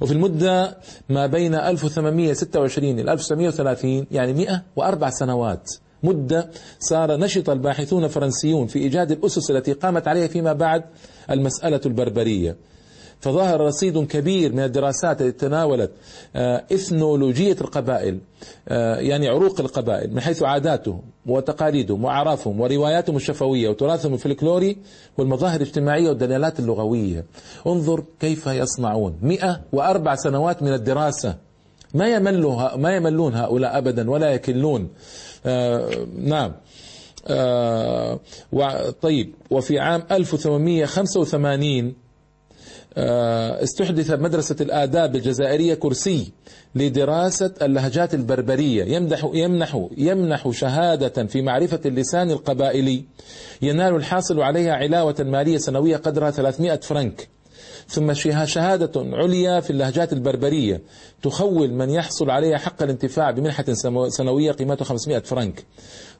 وفي 0.00 0.12
المدة 0.12 0.76
ما 1.08 1.26
بين 1.26 1.54
1826 1.54 2.98
إلى 2.98 3.12
1930 3.12 4.06
يعني 4.10 4.32
104 4.32 5.10
سنوات. 5.10 5.70
مدة 6.02 6.50
صار 6.78 7.16
نشط 7.16 7.50
الباحثون 7.50 8.04
الفرنسيون 8.04 8.66
في 8.66 8.78
إيجاد 8.78 9.10
الأسس 9.10 9.50
التي 9.50 9.72
قامت 9.72 10.08
عليها 10.08 10.26
فيما 10.26 10.52
بعد 10.52 10.84
المسألة 11.30 11.80
البربرية. 11.86 12.56
فظهر 13.20 13.60
رصيد 13.60 14.06
كبير 14.06 14.52
من 14.52 14.60
الدراسات 14.62 15.22
التي 15.22 15.38
تناولت 15.38 15.90
آه، 16.36 16.64
إثنولوجية 16.72 17.56
القبائل 17.60 18.18
آه، 18.68 18.96
يعني 18.96 19.28
عروق 19.28 19.60
القبائل 19.60 20.14
من 20.14 20.20
حيث 20.20 20.42
عاداتهم 20.42 21.02
وتقاليدهم 21.26 22.04
وأعرافهم 22.04 22.60
ورواياتهم 22.60 23.16
الشفوية 23.16 23.68
وتراثهم 23.68 24.14
الفلكلوري 24.14 24.76
والمظاهر 25.18 25.56
الاجتماعية 25.56 26.08
والدلالات 26.08 26.60
اللغوية. 26.60 27.24
انظر 27.66 28.04
كيف 28.20 28.46
يصنعون. 28.46 29.18
104 29.22 30.14
سنوات 30.14 30.62
من 30.62 30.72
الدراسة. 30.72 31.36
ما 31.94 32.08
يملها 32.08 32.76
ما 32.76 32.96
يملون 32.96 33.34
هؤلاء 33.34 33.78
أبدا 33.78 34.10
ولا 34.10 34.30
يكلون. 34.30 34.88
آه 35.46 35.90
نعم. 36.18 36.52
آه 37.26 38.18
طيب. 39.02 39.34
وفي 39.50 39.78
عام 39.78 40.02
1885 40.10 41.86
آه 41.88 42.07
استحدث 42.96 44.10
مدرسة 44.10 44.56
الآداب 44.60 45.16
الجزائرية 45.16 45.74
كرسي 45.74 46.32
لدراسة 46.74 47.54
اللهجات 47.62 48.14
البربرية. 48.14 48.84
يمدح 48.84 49.30
يمنح 49.34 49.88
يمنح 49.96 50.50
شهادة 50.50 51.26
في 51.26 51.42
معرفة 51.42 51.80
اللسان 51.86 52.30
القبائلي. 52.30 53.04
ينال 53.62 53.94
الحاصل 53.94 54.40
عليها 54.40 54.72
علاوة 54.72 55.16
مالية 55.20 55.58
سنوية 55.58 55.96
قدرها 55.96 56.30
300 56.30 56.76
فرنك. 56.76 57.28
ثم 57.88 58.12
شهادة 58.44 58.92
عليا 58.96 59.60
في 59.60 59.70
اللهجات 59.70 60.12
البربرية. 60.12 60.82
تخول 61.22 61.70
من 61.70 61.90
يحصل 61.90 62.30
عليها 62.30 62.58
حق 62.58 62.82
الانتفاع 62.82 63.30
بمنحة 63.30 63.64
سنوية 64.08 64.52
قيمتها 64.52 64.84
500 64.84 65.18
فرنك. 65.18 65.64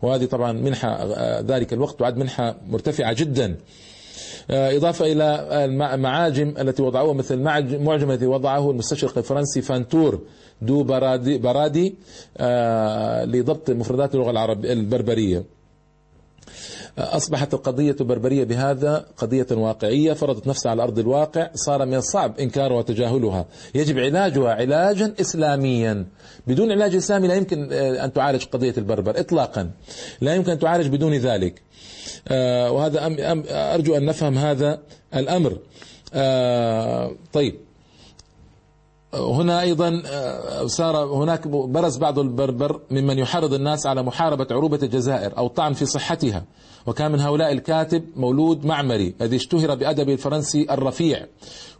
وهذه 0.02 0.24
طبعا 0.24 0.52
منحة 0.52 0.88
آه، 0.88 1.40
ذلك 1.40 1.72
الوقت 1.72 1.98
تعد 1.98 2.16
منحة 2.16 2.56
مرتفعة 2.66 3.12
جدا. 3.12 3.46
آه، 3.46 3.56
إضافة 4.50 5.12
إلى 5.12 5.48
المعاجم 5.94 6.54
التي 6.58 6.82
وضعوها 6.82 7.14
مثل 7.14 7.34
المعجم 7.34 8.10
الذي 8.10 8.26
وضعه 8.26 8.70
المستشرق 8.70 9.18
الفرنسي 9.18 9.62
فانتور 9.62 10.20
دو 10.62 10.82
برادي, 10.82 11.38
برادي 11.38 11.94
آه، 12.38 13.24
لضبط 13.24 13.70
مفردات 13.70 14.14
اللغة 14.14 14.30
العربية 14.30 14.72
البربرية. 14.72 15.57
أصبحت 16.98 17.54
القضية 17.54 17.96
البربرية 18.00 18.44
بهذا 18.44 19.06
قضية 19.16 19.46
واقعية 19.50 20.12
فرضت 20.12 20.46
نفسها 20.46 20.70
على 20.70 20.82
أرض 20.82 20.98
الواقع 20.98 21.50
صار 21.54 21.86
من 21.86 21.94
الصعب 21.94 22.38
إنكارها 22.40 22.76
وتجاهلها. 22.76 23.46
يجب 23.74 23.98
علاجها 23.98 24.50
علاجا 24.50 25.14
إسلاميا. 25.20 26.06
بدون 26.46 26.72
علاج 26.72 26.94
إسلامي 26.96 27.28
لا 27.28 27.34
يمكن 27.34 27.68
آه، 27.72 28.04
أن 28.04 28.12
تعالج 28.12 28.44
قضية 28.44 28.74
البربر 28.78 29.20
إطلاقا. 29.20 29.70
لا 30.20 30.34
يمكن 30.34 30.50
أن 30.50 30.58
تعالج 30.58 30.86
بدون 30.86 31.14
ذلك. 31.14 31.62
آه، 32.28 32.70
وهذا 32.72 33.06
أرجو 33.74 33.96
أن 33.96 34.04
نفهم 34.04 34.38
هذا 34.38 34.78
الأمر. 35.14 35.58
آه، 36.14 37.10
طيب. 37.32 37.54
هنا 39.14 39.60
أيضا 39.60 40.02
صار 40.66 40.96
هناك 40.96 41.48
برز 41.48 41.96
بعض 41.96 42.18
البربر 42.18 42.80
ممن 42.90 43.18
يحرض 43.18 43.54
الناس 43.54 43.86
على 43.86 44.02
محاربة 44.02 44.46
عروبة 44.50 44.78
الجزائر 44.82 45.38
أو 45.38 45.46
الطعن 45.46 45.72
في 45.72 45.86
صحتها. 45.86 46.44
وكان 46.88 47.12
من 47.12 47.20
هؤلاء 47.20 47.52
الكاتب 47.52 48.04
مولود 48.16 48.66
معمري 48.66 49.14
الذي 49.20 49.36
اشتهر 49.36 49.74
بأدبه 49.74 50.12
الفرنسي 50.12 50.66
الرفيع 50.70 51.26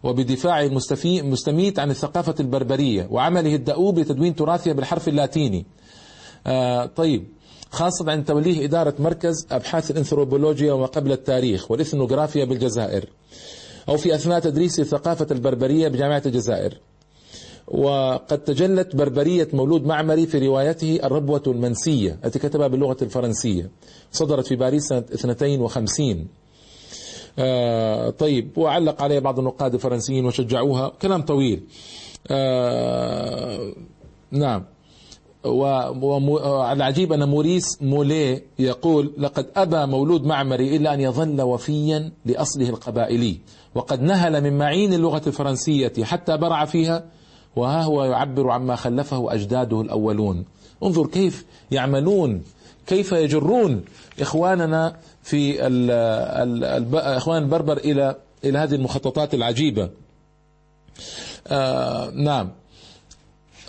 وبدفاعه 0.03 0.71
المستميت 1.05 1.79
عن 1.79 1.91
الثقافة 1.91 2.35
البربرية 2.41 3.09
وعمله 3.11 3.55
الدؤوب 3.55 3.99
لتدوين 3.99 4.35
تراثها 4.35 4.73
بالحرف 4.73 5.09
اللاتيني. 5.09 5.67
آه 6.47 6.87
طيب 6.87 7.29
خاصة 7.71 8.11
عند 8.11 8.25
توليه 8.25 8.65
إدارة 8.65 8.95
مركز 8.99 9.47
أبحاث 9.51 9.91
الأنثروبولوجيا 9.91 10.73
وما 10.73 10.87
قبل 10.87 11.13
التاريخ 11.13 11.71
والإثنوغرافيا 11.71 12.45
بالجزائر 12.45 13.05
أو 13.89 13.97
في 13.97 14.15
أثناء 14.15 14.41
تدريس 14.41 14.81
الثقافة 14.81 15.27
البربرية 15.31 15.89
بجامعة 15.89 16.23
الجزائر. 16.27 16.79
وقد 17.71 18.39
تجلت 18.39 18.97
بربرية 18.97 19.49
مولود 19.53 19.87
معمري 19.87 20.27
في 20.27 20.47
روايته 20.47 21.01
الربوة 21.05 21.43
المنسية 21.47 22.19
التي 22.25 22.39
كتبها 22.39 22.69
باللغة 22.69 22.97
الفرنسية 23.03 23.71
صدرت 24.13 24.47
في 24.47 24.57
باريس 24.57 24.89
سنة 25.15 25.33
52 25.33 26.27
آه 27.39 28.11
طيب 28.11 28.59
وعلق 28.59 29.03
عليها 29.03 29.21
بعض 29.21 29.39
النقاد 29.39 29.75
الفرنسيين 29.75 30.25
وشجعوها. 30.27 30.89
كلام 31.03 31.23
طويل. 31.23 31.63
آه 32.31 33.73
نعم. 34.31 34.65
والعجيب 35.45 37.13
أن 37.13 37.29
موريس 37.29 37.83
مولي 37.83 38.43
يقول 38.59 39.13
لقد 39.19 39.47
أبى 39.57 39.87
مولود 39.87 40.25
معمري 40.25 40.77
إلا 40.77 40.95
أن 40.95 41.01
يظل 41.01 41.43
وفيا 41.43 42.13
لأصله 42.27 42.69
القبائلي 42.69 43.39
وقد 43.75 44.03
نهل 44.03 44.41
من 44.43 44.59
معين 44.59 44.93
اللغة 44.93 45.23
الفرنسية 45.27 45.93
حتى 46.03 46.37
برع 46.37 46.65
فيها 46.65 47.05
وها 47.59 47.83
هو 47.83 48.05
يعبر 48.05 48.51
عما 48.51 48.77
خلفه 48.77 49.35
أجداده 49.35 49.81
الأولون. 49.81 50.45
انظر 50.83 51.07
كيف 51.07 51.45
يعملون 51.71 52.43
كيف 52.87 53.13
يجرون 53.13 53.85
إخواننا 54.21 54.97
في 55.23 55.67
ال 55.67 55.91
ال 55.91 56.65
ال 56.65 56.97
إخوان 56.97 57.43
البربر 57.43 57.77
إلى 57.77 58.17
إلى 58.45 58.59
هذه 58.59 58.75
المخططات 58.75 59.35
العجيبة. 59.35 59.91
آه 61.47 62.11
نعم. 62.11 62.51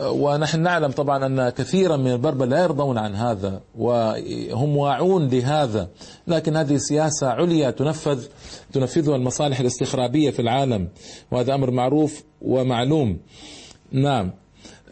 ونحن 0.02 0.60
نعلم 0.60 0.92
طبعا 0.92 1.26
أن 1.26 1.50
كثيرا 1.50 1.98
من 1.98 2.12
البربر 2.12 2.46
لا 2.46 2.64
يرضون 2.64 2.98
عن 2.98 3.16
هذا 3.16 3.62
وهم 3.78 4.78
واعون 4.78 5.28
لهذا 5.28 5.88
لكن 6.28 6.56
هذه 6.56 6.78
سياسة 6.78 7.28
عليا 7.28 7.72
تنفذ 7.72 8.26
تنفذها 8.74 9.16
المصالح 9.16 9.60
الاستخرابية 9.60 10.32
في 10.32 10.42
العالم 10.42 10.88
وهذا 11.32 11.56
أمر 11.56 11.72
معروف 11.72 12.24
ومعلوم. 12.42 13.20
نعم. 13.92 14.32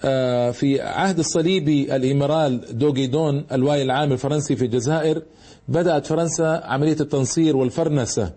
آه، 0.05 0.51
في 0.51 0.81
عهد 0.81 1.19
الصليبي 1.19 1.95
الإيمرال 1.95 2.77
دوغيدون 2.77 3.45
الواي 3.51 3.81
العام 3.81 4.11
الفرنسي 4.11 4.55
في 4.55 4.65
الجزائر 4.65 5.21
بدأت 5.67 6.05
فرنسا 6.05 6.61
عملية 6.65 6.97
التنصير 6.99 7.57
والفرنسة 7.57 8.33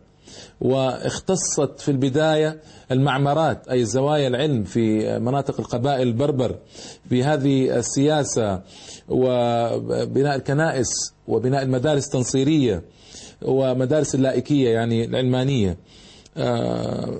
واختصت 0.60 1.80
في 1.80 1.90
البداية 1.90 2.60
المعمرات 2.90 3.68
أي 3.68 3.84
زوايا 3.84 4.28
العلم 4.28 4.64
في 4.64 5.18
مناطق 5.18 5.60
القبائل 5.60 6.08
البربر 6.08 6.56
بهذه 7.10 7.76
السياسة 7.76 8.62
وبناء 9.08 10.36
الكنائس 10.36 10.88
وبناء 11.28 11.62
المدارس 11.62 12.06
التنصيرية 12.06 12.82
ومدارس 13.42 14.14
اللائكية 14.14 14.70
يعني 14.70 15.04
العلمانية. 15.04 15.76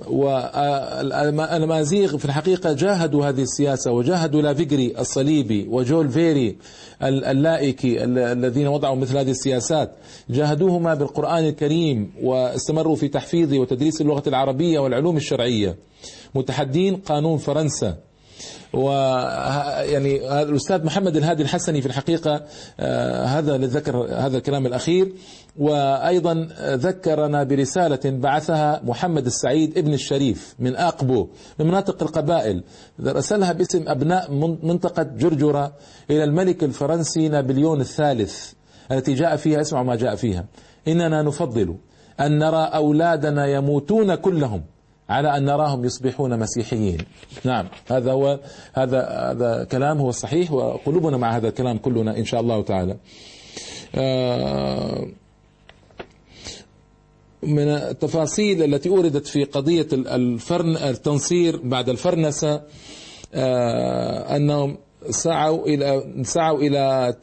والأمازيغ 0.07 2.17
في 2.17 2.25
الحقيقة 2.25 2.73
جاهدوا 2.73 3.25
هذه 3.25 3.41
السياسة 3.41 3.91
وجاهدوا 3.91 4.41
لافيجري 4.41 4.93
الصليبي 4.99 5.67
وجول 5.69 6.09
فيري 6.09 6.57
اللائكي 7.03 8.03
الذين 8.03 8.67
وضعوا 8.67 8.95
مثل 8.95 9.17
هذه 9.17 9.31
السياسات. 9.31 9.91
جاهدوهما 10.29 10.93
بالقرآن 10.93 11.45
الكريم 11.45 12.11
واستمروا 12.23 12.95
في 12.95 13.07
تحفيظه 13.07 13.59
وتدريس 13.59 14.01
اللغة 14.01 14.23
العربية 14.27 14.79
والعلوم 14.79 15.17
الشرعية. 15.17 15.75
متحدين 16.35 16.95
قانون 16.95 17.37
فرنسا. 17.37 17.97
و 18.73 18.89
يعني 19.81 20.41
الأستاذ 20.41 20.85
محمد 20.85 21.15
الهادي 21.17 21.43
الحسني 21.43 21.81
في 21.81 21.87
الحقيقة 21.87 22.43
آه، 22.79 23.25
هذا 23.25 23.57
للذكر 23.57 23.97
هذا 23.97 24.37
الكلام 24.37 24.65
الأخير. 24.65 25.13
وأيضا 25.57 26.47
ذكرنا 26.61 27.43
برسالة 27.43 27.99
بعثها 28.05 28.81
محمد 28.83 29.25
السعيد 29.25 29.77
ابن 29.77 29.93
الشريف 29.93 30.55
من 30.59 30.75
أقبو 30.75 31.29
من 31.59 31.67
مناطق 31.67 32.03
القبائل. 32.03 32.63
رسلها 32.99 33.53
باسم 33.53 33.83
أبناء 33.87 34.31
منطقة 34.63 35.03
جرجرة 35.03 35.73
إلى 36.09 36.23
الملك 36.23 36.63
الفرنسي 36.63 37.29
نابليون 37.29 37.81
الثالث 37.81 38.51
التي 38.91 39.13
جاء 39.13 39.35
فيها 39.35 39.61
اسمعوا 39.61 39.85
ما 39.85 39.95
جاء 39.95 40.15
فيها. 40.15 40.45
إننا 40.87 41.21
نفضل 41.21 41.75
أن 42.19 42.37
نرى 42.39 42.69
أولادنا 42.73 43.45
يموتون 43.47 44.15
كلهم. 44.15 44.63
على 45.11 45.37
أن 45.37 45.45
نراهم 45.45 45.85
يصبحون 45.85 46.39
مسيحيين. 46.39 46.97
نعم 47.43 47.67
هذا 47.87 48.11
هو 48.11 48.39
هذا 48.73 49.01
هذا 49.31 49.63
كلام 49.63 49.97
هو 49.97 50.09
الصحيح 50.09 50.51
وقلوبنا 50.51 51.17
مع 51.17 51.37
هذا 51.37 51.47
الكلام 51.47 51.77
كلنا 51.77 52.17
إن 52.17 52.25
شاء 52.25 52.41
الله 52.41 52.61
تعالى. 52.61 52.97
آه، 53.95 55.07
من 57.43 57.67
التفاصيل 57.67 58.63
التي 58.63 58.89
اوردت 58.89 59.27
في 59.27 59.43
قضية 59.43 59.87
الفرن 59.91 60.77
التنصير 60.77 61.59
بعد 61.63 61.89
الفرنسة 61.89 62.61
آه، 63.33 64.35
أنهم 64.35 64.77
سعوا 65.09 65.67
إلى 65.67 66.13
سعوا 66.23 66.59
إلى 66.59 67.15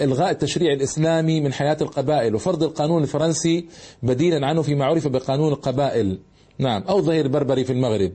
إلغاء 0.00 0.30
التشريع 0.30 0.72
الإسلامي 0.72 1.40
من 1.40 1.52
حياة 1.52 1.76
القبائل. 1.80 2.34
وفرض 2.34 2.62
القانون 2.62 3.02
الفرنسي 3.02 3.68
بديلا 4.02 4.46
عنه 4.46 4.62
فيما 4.62 4.84
عرف 4.84 5.08
بقانون 5.08 5.52
القبائل. 5.52 6.18
نعم. 6.60 6.82
أو 6.82 7.00
ظهير 7.00 7.28
بربري 7.28 7.64
في 7.64 7.72
المغرب. 7.72 8.12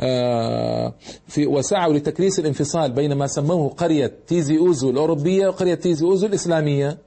آه، 0.00 0.94
في 1.26 1.46
وسعوا 1.46 1.94
لتكريس 1.94 2.38
الانفصال 2.38 2.92
بين 2.92 3.12
ما 3.12 3.26
سموه 3.26 3.68
قرية 3.68 4.12
تيزي 4.26 4.58
أوزو 4.58 4.90
الأوروبية 4.90 5.48
وقرية 5.48 5.74
تيزي 5.74 6.06
أوزو 6.06 6.26
الإسلامية. 6.26 6.98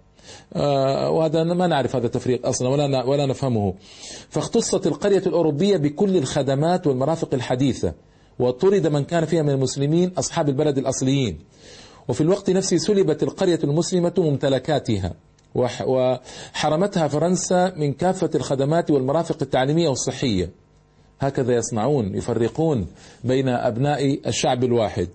آه، 0.54 1.10
وهذا 1.10 1.44
ما 1.44 1.68
نعرف 1.68 1.96
هذا 1.96 2.06
التفريق 2.06 2.48
أصلا 2.48 2.70
ولا 2.70 3.04
ولا 3.04 3.26
نفهمه. 3.26 3.74
فاختصت 4.30 4.88
القرية 4.88 5.24
الأوروبية 5.28 5.78
بكل 5.78 6.18
الخدمات 6.18 6.88
والمرافق 6.88 7.34
الحديثة 7.34 7.94
وطرد 8.40 8.88
من 8.88 9.04
كان 9.04 9.26
فيها 9.26 9.42
من 9.42 9.50
المسلمين 9.50 10.12
أصحاب 10.18 10.50
البلد 10.50 10.78
الأصليين. 10.78 11.40
وفي 12.08 12.22
الوقت 12.22 12.50
نفسه 12.50 12.78
سلبت 12.78 13.24
القرية 13.24 13.60
المسلمة 13.64 14.14
ممتلكاتها 14.18 15.14
وحرمتها 15.56 17.08
فرنسا 17.08 17.74
من 17.76 17.94
كافة 17.94 18.30
الخدمات 18.36 18.92
والمرافق 18.92 19.38
التعليمية 19.42 19.90
والصحية. 19.90 20.52
هكذا 21.20 21.56
يصنعون 21.56 22.16
يفرقون 22.16 22.88
بين 23.24 23.50
أبناء 23.50 24.20
الشعب 24.28 24.64
الواحد. 24.64 25.08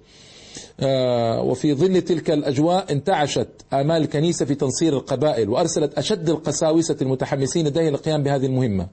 آه، 0.80 1.42
وفي 1.42 1.74
ظل 1.74 2.00
تلك 2.02 2.30
الأجواء 2.30 2.92
انتعشت 2.92 3.48
آمال 3.72 4.02
الكنيسة 4.02 4.44
في 4.44 4.54
تنصير 4.54 4.92
القبائل 4.92 5.48
وأرسلت 5.48 5.98
أشد 5.98 6.28
القساوسة 6.28 6.96
المتحمسين 7.02 7.66
للقيام 7.66 8.22
بهذه 8.22 8.46
المهمة 8.46 8.86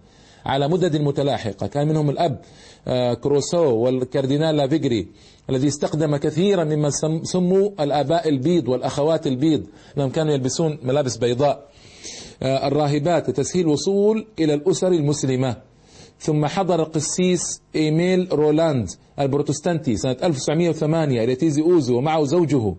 على 0.46 0.68
مدد 0.68 1.02
متلاحقة. 1.02 1.68
كان 1.68 1.88
منهم 1.88 2.10
الأب 2.10 2.42
آه، 2.88 3.14
كروسو 3.14 3.76
والكاردينال 3.76 4.58
لافيجري 4.58 5.08
الذي 5.50 5.68
استخدم 5.68 6.16
كثيرا 6.16 6.64
مما 6.64 6.90
سموا 7.24 7.70
الآباء 7.80 8.30
البيض 8.30 8.68
والأخوات 8.68 9.28
البيض. 9.28 9.64
لأنهم 9.96 10.12
كانوا 10.12 10.34
يلبسون 10.34 10.78
ملابس 10.84 11.18
بيضاء. 11.18 11.70
آه، 12.44 12.68
الراهبات 12.68 13.30
لتسهيل 13.30 13.66
الوصول 13.66 14.28
إلى 14.40 14.54
الأسر 14.54 14.88
المسلمة. 14.88 15.69
ثم 16.20 16.46
حضر 16.46 16.80
القسيس 16.80 17.62
إيميل 17.76 18.28
رولاند 18.32 18.90
البروتستانتي 19.20 19.98
سنة 19.98 20.18
1908 20.24 21.24
إلى 21.24 21.36
تيزي 21.36 21.62
أوزو 21.62 21.98
ومعه 21.98 22.24
زوجه. 22.24 22.76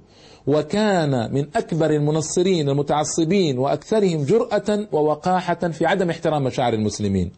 وكان 0.47 1.35
من 1.35 1.47
أكبر 1.57 1.91
المنصرين 1.91 2.69
المتعصبين 2.69 3.59
وأكثرهم 3.59 4.25
جرأة 4.25 4.89
ووقاحة 4.93 5.55
في 5.55 5.87
عدم 5.87 6.11
احترام 6.11 6.45
مشاعر 6.45 6.73
المسلمين. 6.75 7.33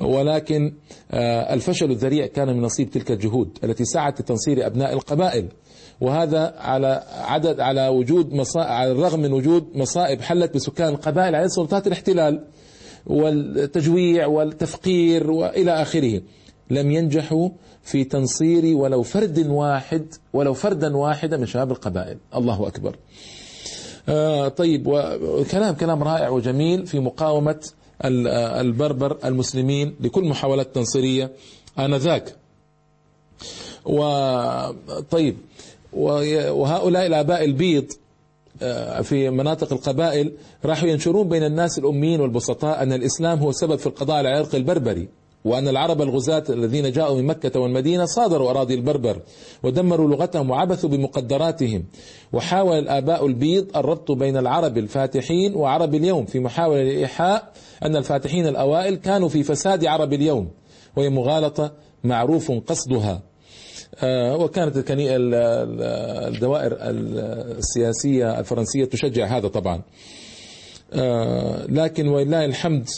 ولكن 0.00 0.74
آه، 1.10 1.54
الفشل 1.54 1.90
الذريع 1.90 2.26
كان 2.26 2.48
من 2.48 2.62
نصيب 2.62 2.90
تلك 2.90 3.10
الجهود 3.10 3.58
التي 3.64 3.84
سعت 3.84 4.20
لتنصير 4.20 4.66
أبناء 4.66 4.92
القبائل. 4.92 5.48
وهذا 6.00 6.54
على 6.58 7.04
عدد 7.14 7.60
على 7.60 7.88
وجود 7.88 8.32
مصائب 8.32 8.68
على 8.68 8.92
الرغم 8.92 9.20
من 9.20 9.32
وجود 9.32 9.68
مصائب 9.74 10.20
حلت 10.20 10.54
بسكان 10.54 10.88
القبائل 10.88 11.34
على 11.34 11.48
سلطات 11.48 11.86
الاحتلال. 11.86 12.44
والتجويع 13.06 14.26
والتفقير 14.26 15.30
وإلى 15.30 15.82
آخره. 15.82 16.22
لم 16.70 16.90
ينجحوا 16.90 17.48
في 17.82 18.04
تنصير 18.04 18.76
ولو 18.76 19.02
فرد 19.02 19.46
واحد 19.46 20.14
ولو 20.32 20.54
فردا 20.54 20.96
واحدا 20.96 21.36
من 21.36 21.46
شباب 21.46 21.70
القبائل. 21.70 22.18
الله 22.36 22.66
أكبر. 22.66 22.96
آه 24.08 24.48
طيب 24.48 24.86
وكلام 25.22 25.74
كلام 25.74 26.02
رائع 26.02 26.28
وجميل 26.28 26.86
في 26.86 26.98
مقاومة 27.00 27.60
البربر 28.04 29.18
المسلمين 29.24 29.94
لكل 30.00 30.24
محاولات 30.24 30.74
تنصيرية 30.74 31.32
آنذاك. 31.78 32.36
وطيب 33.84 35.36
وهؤلاء 35.92 37.06
الآباء 37.06 37.44
البيض 37.44 37.84
آه، 37.84 37.99
في 39.02 39.30
مناطق 39.30 39.72
القبائل 39.72 40.32
راحوا 40.64 40.88
ينشرون 40.88 41.28
بين 41.28 41.42
الناس 41.44 41.78
الأميين 41.78 42.20
والبسطاء 42.20 42.82
أن 42.82 42.92
الإسلام 42.92 43.38
هو 43.38 43.50
السبب 43.50 43.76
في 43.76 43.86
القضاء 43.86 44.16
على 44.16 44.28
العرق 44.28 44.54
البربري 44.54 45.08
وأن 45.44 45.68
العرب 45.68 46.02
الغزاة 46.02 46.44
الذين 46.48 46.92
جاءوا 46.92 47.16
من 47.16 47.26
مكة 47.26 47.60
والمدينة 47.60 48.04
صادروا 48.04 48.50
أراضي 48.50 48.74
البربر 48.74 49.20
ودمروا 49.62 50.08
لغتهم 50.08 50.50
وعبثوا 50.50 50.88
بمقدراتهم 50.88 51.84
وحاول 52.32 52.78
الآباء 52.78 53.26
البيض 53.26 53.76
الربط 53.76 54.12
بين 54.12 54.36
العرب 54.36 54.78
الفاتحين 54.78 55.54
وعرب 55.54 55.94
اليوم 55.94 56.26
في 56.26 56.40
محاولة 56.40 56.82
لإيحاء 56.82 57.52
أن 57.84 57.96
الفاتحين 57.96 58.46
الأوائل 58.46 58.94
كانوا 58.94 59.28
في 59.28 59.42
فساد 59.42 59.84
عرب 59.84 60.12
اليوم 60.12 60.48
وهي 60.96 61.08
مغالطة 61.08 61.72
معروف 62.04 62.52
قصدها. 62.52 63.12
آه، 63.12 63.29
وكانت 64.04 64.90
الدوائر 64.90 66.76
السياسية 66.80 68.40
الفرنسية 68.40 68.84
تشجع 68.84 69.26
هذا 69.26 69.48
طبعا. 69.48 69.82
آه، 70.92 71.66
لكن 71.66 72.08
ولله 72.08 72.44
الحمد 72.44 72.88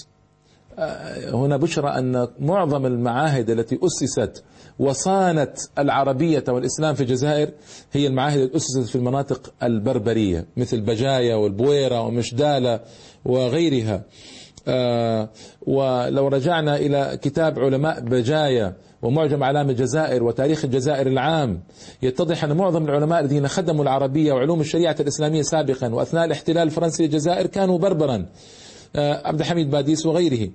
آه، 0.78 1.30
هنا 1.30 1.56
بشرى 1.56 1.88
أن 1.88 2.28
معظم 2.40 2.86
المعاهد 2.86 3.50
التي 3.50 3.78
أسست 3.82 4.44
وصانت 4.78 5.58
العربية 5.78 6.44
والإسلام 6.48 6.94
في 6.94 7.00
الجزائر 7.00 7.50
هي 7.92 8.06
المعاهد 8.06 8.40
التي 8.40 8.56
أسست 8.56 8.88
في 8.88 8.96
المناطق 8.96 9.52
البربرية 9.62 10.46
مثل 10.56 10.80
بجاية 10.80 11.34
والبويرة 11.34 12.00
ومشدالة 12.00 12.80
وغيرها. 13.24 14.02
ولو 15.66 16.28
رجعنا 16.28 16.76
إلى 16.76 17.18
كتاب 17.22 17.58
علماء 17.58 18.00
بجاية 18.00 18.76
ومعجم 19.02 19.44
علام 19.44 19.70
الجزائر 19.70 20.22
وتاريخ 20.22 20.64
الجزائر 20.64 21.06
العام. 21.06 21.60
يتضح 22.02 22.44
أن 22.44 22.56
معظم 22.56 22.84
العلماء 22.84 23.20
الذين 23.20 23.48
خدموا 23.48 23.82
العربية 23.82 24.32
وعلوم 24.32 24.60
الشريعة 24.60 24.96
الإسلامية 25.00 25.42
سابقا 25.42 25.94
وأثناء 25.94 26.24
الاحتلال 26.24 26.62
الفرنسي 26.62 27.02
للجزائر 27.02 27.46
كانوا 27.46 27.78
بربرا. 27.78 28.26
آه، 28.96 29.26
عبد 29.26 29.40
الحميد 29.40 29.70
باديس 29.70 30.06
وغيره. 30.06 30.50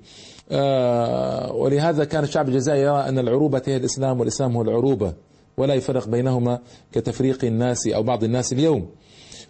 آه، 0.52 1.54
ولهذا 1.54 2.04
كان 2.04 2.24
الشعب 2.24 2.48
الجزائري 2.50 2.82
يرى 2.82 3.10
أن 3.10 3.20
العروبة 3.20 3.62
هي 3.66 3.78
الإسلام 3.78 4.20
والإسلام 4.20 4.56
هو 4.56 4.62
العروبة 4.62 5.14
ولا 5.58 5.74
يفرق 5.74 6.08
بينهما 6.08 6.60
كتفريق 6.92 7.46
الناس 7.46 7.88
أو 7.88 8.04
بعض 8.04 8.24
الناس 8.24 8.54
اليوم. 8.54 8.90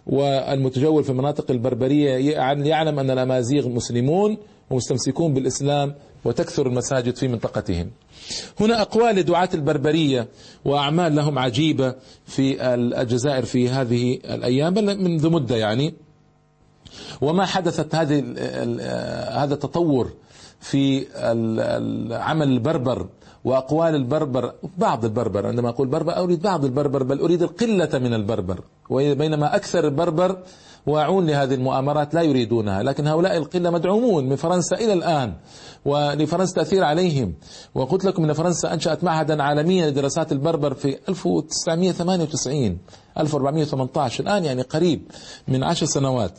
والمتجول 0.06 1.04
في 1.04 1.10
المناطق 1.10 1.50
البربرية 1.50 2.34
يعلم 2.64 2.98
أن 2.98 3.10
الأمازيغ 3.10 3.68
مسلمون 3.68 4.36
ومستمسكون 4.70 5.34
بالإسلام 5.34 5.94
وتكثر 6.28 6.66
المساجد 6.66 7.16
في 7.16 7.28
منطقتهم. 7.28 7.90
هنا 8.60 8.82
أقوال 8.82 9.16
لدعاة 9.16 9.48
البربرية 9.54 10.28
وأعمال 10.64 11.16
لهم 11.16 11.38
عجيبة 11.38 11.94
في 12.26 12.74
الجزائر 12.74 13.44
في 13.44 13.68
هذه 13.68 14.14
الأيام 14.24 14.74
بل 14.74 15.02
منذ 15.02 15.30
مدة 15.30 15.56
يعني. 15.56 15.94
وما 17.20 17.46
حدثت 17.46 17.94
هذه 17.94 18.24
هذا 19.42 19.54
التطور 19.54 20.12
في 20.60 21.06
عمل 22.12 22.48
البربر 22.48 23.06
وأقوال 23.44 23.94
البربر 23.94 24.52
بعض 24.78 25.04
البربر 25.04 25.46
عندما 25.46 25.68
أقول 25.68 25.88
بربر 25.88 26.16
أريد 26.16 26.42
بعض 26.42 26.64
البربر 26.64 27.02
بل 27.02 27.18
أريد 27.20 27.42
القلة 27.42 27.98
من 27.98 28.14
البربر 28.14 28.60
بينما 28.90 29.56
أكثر 29.56 29.84
البربر 29.84 30.36
واعون 30.88 31.26
لهذه 31.26 31.54
المؤامرات 31.54 32.14
لا 32.14 32.22
يريدونها 32.22 32.82
لكن 32.82 33.06
هؤلاء 33.06 33.36
القلة 33.36 33.70
مدعومون 33.70 34.28
من 34.28 34.36
فرنسا 34.36 34.76
إلى 34.76 34.92
الآن 34.92 35.34
ولفرنسا 35.84 36.54
تأثير 36.54 36.84
عليهم. 36.84 37.34
وقلت 37.74 38.04
لكم 38.04 38.24
أن 38.24 38.32
فرنسا 38.32 38.72
أنشأت 38.74 39.04
معهدا 39.04 39.42
عالميا 39.42 39.90
لدراسات 39.90 40.32
البربر 40.32 40.74
في 40.74 40.98
1998 41.08 42.78
1418 43.18 44.24
الآن 44.24 44.44
يعني 44.44 44.62
قريب 44.62 45.02
من 45.48 45.64
عشر 45.64 45.86
سنوات. 45.86 46.38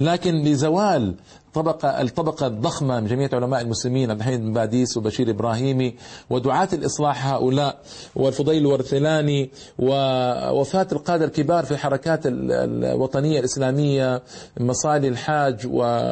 لكن 0.00 0.34
لزوال 0.44 1.14
طبقة 1.54 2.00
الطبقة 2.00 2.46
الضخمة 2.46 3.00
من 3.00 3.06
جميع 3.06 3.28
علماء 3.32 3.60
المسلمين 3.60 4.10
عبد 4.10 4.20
الحميد 4.20 4.40
بن 4.40 4.52
باديس 4.52 4.96
وبشير 4.96 5.30
إبراهيمي 5.30 5.94
ودعاة 6.30 6.68
الإصلاح 6.72 7.26
هؤلاء 7.26 7.78
والفضيل 8.14 8.62
الورثلاني 8.62 9.50
ووفاة 9.78 10.86
القادة 10.92 11.24
الكبار 11.24 11.64
في 11.64 11.70
الحركات 11.70 12.20
الوطنية 12.24 13.38
الإسلامية 13.38 14.22
مصالي 14.60 15.08
الحاج 15.08 15.66
ووفاة 15.66 16.06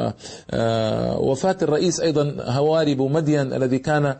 آه، 0.51 1.63
الرئيس 1.63 1.99
أيضا 1.99 2.35
هواري 2.39 2.95
بومدين 2.95 3.53
الذي 3.53 3.79
كان 3.79 4.15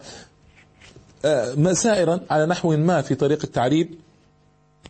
آه، 1.26 1.74
سائرا 1.74 2.20
على 2.30 2.46
نحو 2.46 2.78
ما 2.78 3.02
في 3.02 3.16
طريق 3.16 3.40
التعريب. 3.44 4.09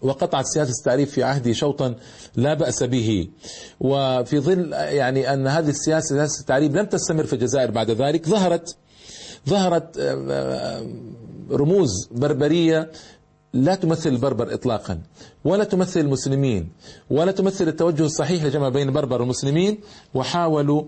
وقطعت 0.01 0.45
سياسة 0.45 0.71
التعريف 0.79 1.11
في 1.11 1.23
عهده 1.23 1.53
شوطا 1.53 1.95
لا 2.35 2.53
بأس 2.53 2.83
به. 2.83 3.27
وفي 3.79 4.39
ظل 4.39 4.73
يعني 4.73 5.33
أن 5.33 5.47
هذه 5.47 5.69
السياسة 5.69 6.07
سياسة 6.15 6.41
التعريب 6.41 6.75
لم 6.75 6.85
تستمر 6.85 7.23
في 7.23 7.33
الجزائر 7.33 7.71
بعد 7.71 7.91
ذلك 7.91 8.25
ظهرت 8.27 8.75
ظهرت 9.49 9.97
آه، 9.97 10.25
آه، 10.29 10.87
رموز 11.51 11.89
بربرية 12.11 12.91
لا 13.53 13.75
تمثل 13.75 14.09
البربر 14.09 14.53
اطلاقا 14.53 15.01
ولا 15.45 15.63
تمثل 15.63 15.99
المسلمين 15.99 16.69
ولا 17.09 17.31
تمثل 17.31 17.67
التوجه 17.67 18.05
الصحيح 18.05 18.43
لجمع 18.43 18.69
بين 18.69 18.87
البربر 18.87 19.21
والمسلمين 19.21 19.77
وحاولوا 20.13 20.83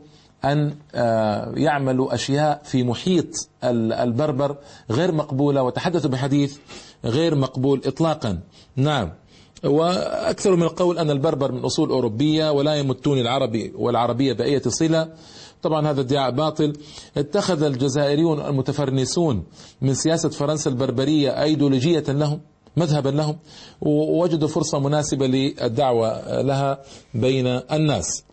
أن 0.45 0.75
آه، 0.95 1.53
يعملوا 1.55 2.13
أشياء 2.13 2.61
في 2.63 2.83
محيط 2.83 3.49
البربر 3.63 4.55
غير 4.91 5.11
مقبولة 5.11 5.63
وتحدثوا 5.63 6.09
بحديث 6.09 6.57
غير 7.05 7.35
مقبول 7.35 7.81
اطلاقا. 7.85 8.39
نعم. 8.75 9.11
وأكثر 9.63 10.55
من 10.55 10.63
القول 10.63 10.99
أن 10.99 11.11
البربر 11.11 11.51
من 11.51 11.59
أصول 11.59 11.89
أوروبية 11.89 12.51
ولا 12.51 12.75
يمتون 12.75 13.19
العربي 13.19 13.73
والعربية 13.75 14.33
بأية 14.33 14.61
صلة. 14.67 15.13
طبعا 15.61 15.87
هذا 15.89 16.01
ادعاء 16.01 16.31
باطل. 16.31 16.73
اتخذ 17.17 17.63
الجزائريون 17.63 18.39
المتفرنسون 18.39 19.43
من 19.81 19.93
سياسة 19.93 20.29
فرنسا 20.29 20.69
البربرية 20.69 21.43
أيديولوجية 21.43 22.03
لهم 22.07 22.41
مذهبا 22.77 23.09
لهم 23.09 23.37
ووجدوا 23.81 24.47
فرصة 24.47 24.79
مناسبة 24.79 25.27
للدعوة 25.27 26.41
لها 26.41 26.81
بين 27.13 27.47
الناس. 27.47 28.23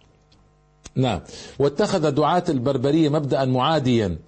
نعم. 0.95 1.21
واتخذ 1.59 2.11
دعاة 2.11 2.45
البربرية 2.49 3.09
مبدأ 3.09 3.45
معاديا. 3.45 4.19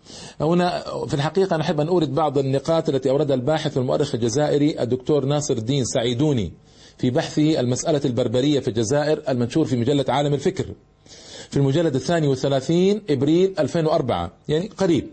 هنا 0.40 0.84
في 1.06 1.14
الحقيقة 1.14 1.56
نحب 1.56 1.80
أن 1.80 1.88
أورد 1.88 2.14
بعض 2.14 2.38
النقاط 2.38 2.88
التي 2.88 3.10
أوردها 3.10 3.36
الباحث 3.36 3.76
والمؤرخ 3.76 4.14
الجزائري 4.14 4.82
الدكتور 4.82 5.24
ناصر 5.24 5.54
الدين 5.54 5.84
سعيدوني 5.84 6.52
في 6.98 7.10
بحثه 7.10 7.60
المسألة 7.60 8.00
البربرية 8.04 8.60
في 8.60 8.68
الجزائر 8.68 9.22
المنشور 9.28 9.64
في 9.64 9.76
مجلة 9.76 10.04
عالم 10.08 10.34
الفكر 10.34 10.66
في 11.50 11.56
المجلد 11.56 11.94
الثاني 11.94 12.26
والثلاثين 12.26 13.02
إبريل 13.10 13.54
2004 13.58 14.32
يعني 14.48 14.70
قريب. 14.76 15.06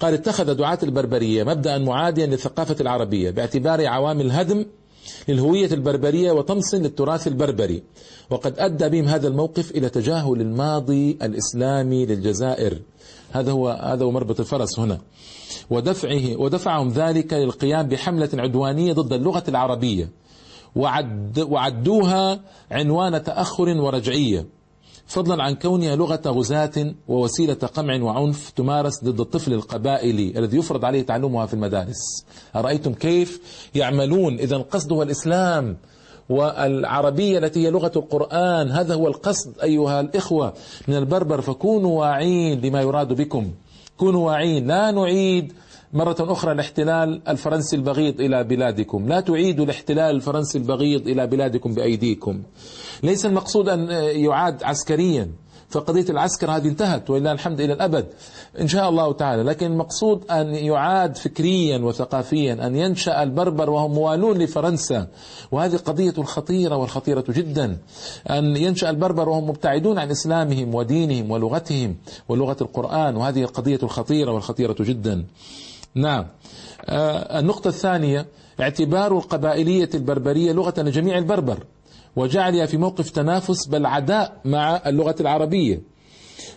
قال 0.00 0.14
اتخذ 0.14 0.54
دعاة 0.54 0.78
البربرية 0.82 1.44
مبدأ 1.44 1.78
معاديا 1.78 2.26
للثقافة 2.26 2.76
العربية 2.80 3.30
باعتبار 3.30 3.86
عوامل 3.86 4.30
هدم 4.30 4.64
للهوية 5.28 5.72
البربرية 5.72 6.32
وطمس 6.32 6.74
للتراث 6.74 7.26
البربري. 7.26 7.82
وقد 8.30 8.54
أدى 8.58 8.88
بهم 8.88 9.04
هذا 9.04 9.28
الموقف 9.28 9.70
إلى 9.70 9.88
تجاهل 9.88 10.40
الماضي 10.40 11.18
الإسلامي 11.22 12.06
للجزائر. 12.06 12.80
هذا 13.32 13.52
هو 13.52 13.68
هذا 13.68 14.04
هو 14.04 14.10
مربط 14.10 14.40
الفرس 14.40 14.78
هنا. 14.78 15.00
ودفعه 15.70 16.36
ودفعهم 16.36 16.88
ذلك 16.88 17.32
للقيام 17.32 17.88
بحملة 17.88 18.30
عدوانية 18.34 18.92
ضد 18.92 19.12
اللغة 19.12 19.44
العربية. 19.48 20.08
وعد 20.76 21.38
وعدوها 21.38 22.40
عنوان 22.70 23.22
تأخر 23.22 23.68
ورجعية. 23.68 24.46
فضلا 25.06 25.42
عن 25.42 25.54
كونها 25.54 25.96
لغة 25.96 26.20
غزاة 26.26 26.94
ووسيلة 27.08 27.54
قمع 27.54 28.02
وعنف 28.02 28.50
تمارس 28.50 29.04
ضد 29.04 29.20
الطفل 29.20 29.52
القبائلي 29.52 30.38
الذي 30.38 30.58
يفرض 30.58 30.84
عليه 30.84 31.02
تعلمها 31.02 31.46
في 31.46 31.54
المدارس. 31.54 32.24
أرأيتم 32.56 32.94
كيف 32.94 33.40
يعملون؟ 33.74 34.34
إذا 34.34 34.56
القصد 34.56 34.92
هو 34.92 35.02
الإسلام 35.02 35.76
والعربية 36.28 37.38
التي 37.38 37.66
هي 37.66 37.70
لغة 37.70 37.92
القرآن. 37.96 38.70
هذا 38.70 38.94
هو 38.94 39.08
القصد 39.08 39.58
أيها 39.62 40.00
الإخوة. 40.00 40.54
من 40.88 40.96
البربر 40.96 41.40
فكونوا 41.40 42.00
واعين 42.00 42.60
لما 42.60 42.80
يراد 42.80 43.12
بكم. 43.12 43.50
كونوا 43.96 44.26
واعين. 44.26 44.66
لا 44.66 44.90
نعيد 44.90 45.52
مرة 45.94 46.16
أخرى 46.20 46.52
الاحتلال 46.52 47.20
الفرنسي 47.28 47.76
البغيض 47.76 48.20
إلى 48.20 48.44
بلادكم. 48.44 49.08
لا 49.08 49.20
تعيدوا 49.20 49.64
الاحتلال 49.64 50.16
الفرنسي 50.16 50.58
البغيض 50.58 51.08
إلى 51.08 51.26
بلادكم 51.26 51.74
بأيديكم. 51.74 52.42
ليس 53.02 53.26
المقصود 53.26 53.68
أن 53.68 53.90
يعاد 54.16 54.62
عسكريا. 54.62 55.30
فقضية 55.68 56.04
العسكر 56.10 56.50
هذه 56.50 56.68
انتهت 56.68 57.10
ولله 57.10 57.32
الحمد 57.32 57.60
إلى 57.60 57.72
الأبد. 57.72 58.06
إن 58.60 58.68
شاء 58.68 58.88
الله 58.88 59.12
تعالى. 59.12 59.42
لكن 59.42 59.66
المقصود 59.66 60.30
أن 60.30 60.54
يعاد 60.54 61.16
فكريا 61.16 61.78
وثقافيا 61.78 62.66
أن 62.66 62.76
ينشأ 62.76 63.22
البربر 63.22 63.70
وهم 63.70 63.92
موالون 63.92 64.38
لفرنسا. 64.38 65.06
وهذه 65.52 65.76
قضية 65.76 66.22
خطيرة 66.22 66.76
والخطيرة 66.76 67.24
جدا. 67.28 67.78
أن 68.30 68.56
ينشأ 68.56 68.90
البربر 68.90 69.28
وهم 69.28 69.48
مبتعدون 69.48 69.98
عن 69.98 70.10
إسلامهم 70.10 70.74
ودينهم 70.74 71.30
ولغتهم 71.30 71.96
ولغة 72.28 72.56
القرآن. 72.60 73.16
وهذه 73.16 73.42
القضية 73.42 73.78
الخطيرة 73.82 74.32
والخطيرة 74.32 74.76
جدا. 74.80 75.24
نعم. 75.94 76.26
آه 76.84 77.38
النقطة 77.40 77.68
الثانية 77.68 78.26
اعتبار 78.60 79.12
القبائلية 79.12 79.90
البربرية 79.94 80.52
لغة 80.52 80.74
لجميع 80.82 81.18
البربر 81.18 81.58
وجعلها 82.16 82.66
في 82.66 82.76
موقف 82.76 83.10
تنافس 83.10 83.66
بل 83.66 83.86
عداء 83.86 84.40
مع 84.44 84.82
اللغة 84.86 85.14
العربية. 85.20 85.94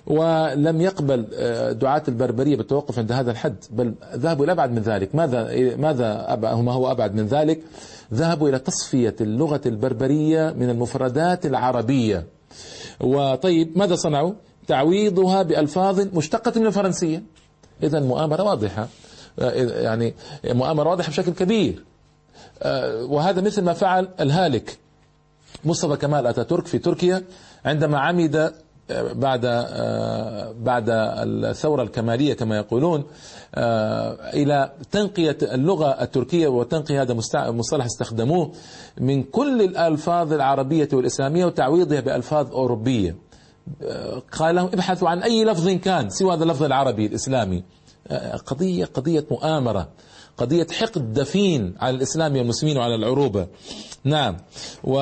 ولم 0.08 0.82
يقبل 0.82 1.28
آه، 1.34 1.72
دعاة 1.72 2.04
البربرية 2.08 2.56
بالتوقف 2.56 3.00
عند 3.00 3.12
هذا 3.12 3.32
الحد 3.32 3.56
بل 3.72 3.94
ذهبوا 4.16 4.46
إلى 4.46 4.52
أبعد 4.52 4.72
من 4.72 4.82
ذلك. 4.82 5.16
ماذا 5.16 5.76
ماذا 5.76 6.36
ما 6.42 6.72
هو 6.72 6.92
أبعد 6.92 7.16
من 7.16 7.28
ذلك؟ 7.28 7.62
ذهبوا 8.14 8.50
إلى 8.50 8.60
تصفية 8.60 9.16
اللغة 9.22 9.62
البربرية 9.66 10.54
من 10.58 10.70
المفردات 10.70 11.46
العربية. 11.46 12.28
وطيب 13.00 13.78
ماذا 13.78 13.96
صنعوا؟ 13.96 14.34
تعويضها 14.68 15.44
بألفاظ 15.44 16.00
مشتقة 16.16 16.60
من 16.60 16.68
الفرنسية. 16.68 17.24
إذا 17.84 18.00
مؤامرة 18.00 18.44
واضحة. 18.44 18.88
يعني 19.38 20.14
مؤامرة 20.46 20.90
واضحة 20.90 21.10
بشكل 21.10 21.32
كبير. 21.32 21.84
آه، 22.62 23.04
وهذا 23.04 23.42
مثل 23.42 23.62
ما 23.64 23.74
فعل 23.74 24.08
الهالك 24.20 24.78
مصطفى 25.66 25.96
كمال 25.96 26.28
اتاتورك 26.28 26.68
في 26.68 26.78
تركيا 26.78 27.24
عندما 27.66 28.00
عمد 28.00 28.36
آه، 28.92 29.14
بعد 29.14 29.42
بعد 30.60 30.86
الثورة 30.90 31.84
الكمالية 31.84 32.34
كما 32.34 32.58
يقولون 32.58 33.04
إلى 34.34 34.72
تنقية 34.92 35.38
اللغة 35.42 35.88
التركية 36.02 36.48
وتنقية 36.48 37.02
هذا 37.02 37.14
مصطلح 37.34 37.86
استخدموه 37.86 38.52
من 38.98 39.24
كل 39.24 39.62
الألفاظ 39.62 40.34
العربية 40.34 40.90
والإسلامية 40.94 41.46
وتعويضها 41.46 42.00
بألفاظ 42.00 42.52
أوروبية. 42.52 43.16
قال 44.32 44.56
لهم 44.56 44.68
ابحثوا 44.68 45.10
عن 45.10 45.20
أي 45.20 45.46
لفظ 45.46 45.70
كان 45.70 46.10
سوى 46.10 46.34
هذا 46.34 46.44
اللفظ 46.44 46.64
العربي 46.64 47.06
الإسلامي. 47.06 47.64
قضية 48.46 48.86
قضية 48.86 49.26
مؤامرة 49.32 49.90
قضية 50.38 50.68
حقد 50.72 51.14
دفين 51.14 51.76
على 51.80 51.96
الإسلام 51.96 52.38
والمسلمين 52.38 52.78
وعلى 52.78 52.96
العروبة. 52.96 53.48
نعم. 54.04 54.38
و... 54.84 54.98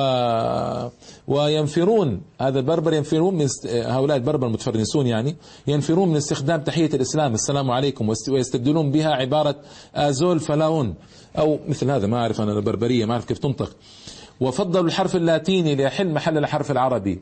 وينفرون 1.28 2.22
هذا 2.40 2.58
البربر 2.58 2.92
ينفرون 2.92 3.34
من 3.34 3.44
است... 3.44 3.66
هؤلاء 3.66 4.16
البربر 4.16 4.46
المتفرنسون 4.46 5.06
يعني 5.06 5.36
ينفرون 5.66 6.08
من 6.08 6.16
استخدام 6.16 6.60
تحية 6.60 6.90
الإسلام 6.94 7.34
السلام 7.34 7.70
عليكم 7.70 8.08
ويستبدلون 8.28 8.90
بها 8.90 9.10
عبارة 9.10 9.56
azul 9.94 10.40
fellawen 10.40 10.94
أو 11.38 11.58
مثل 11.68 11.90
هذا 11.90 12.06
ما 12.06 12.16
أعرف 12.16 12.40
أنا 12.40 12.52
البربرية 12.52 13.04
ما 13.04 13.12
أعرف 13.12 13.24
كيف 13.24 13.38
تنطق. 13.38 13.76
وفضلوا 14.40 14.84
الحرف 14.86 15.16
اللاتيني 15.16 15.74
ليحل 15.74 16.08
محل 16.08 16.38
الحرف 16.38 16.70
العربي. 16.70 17.20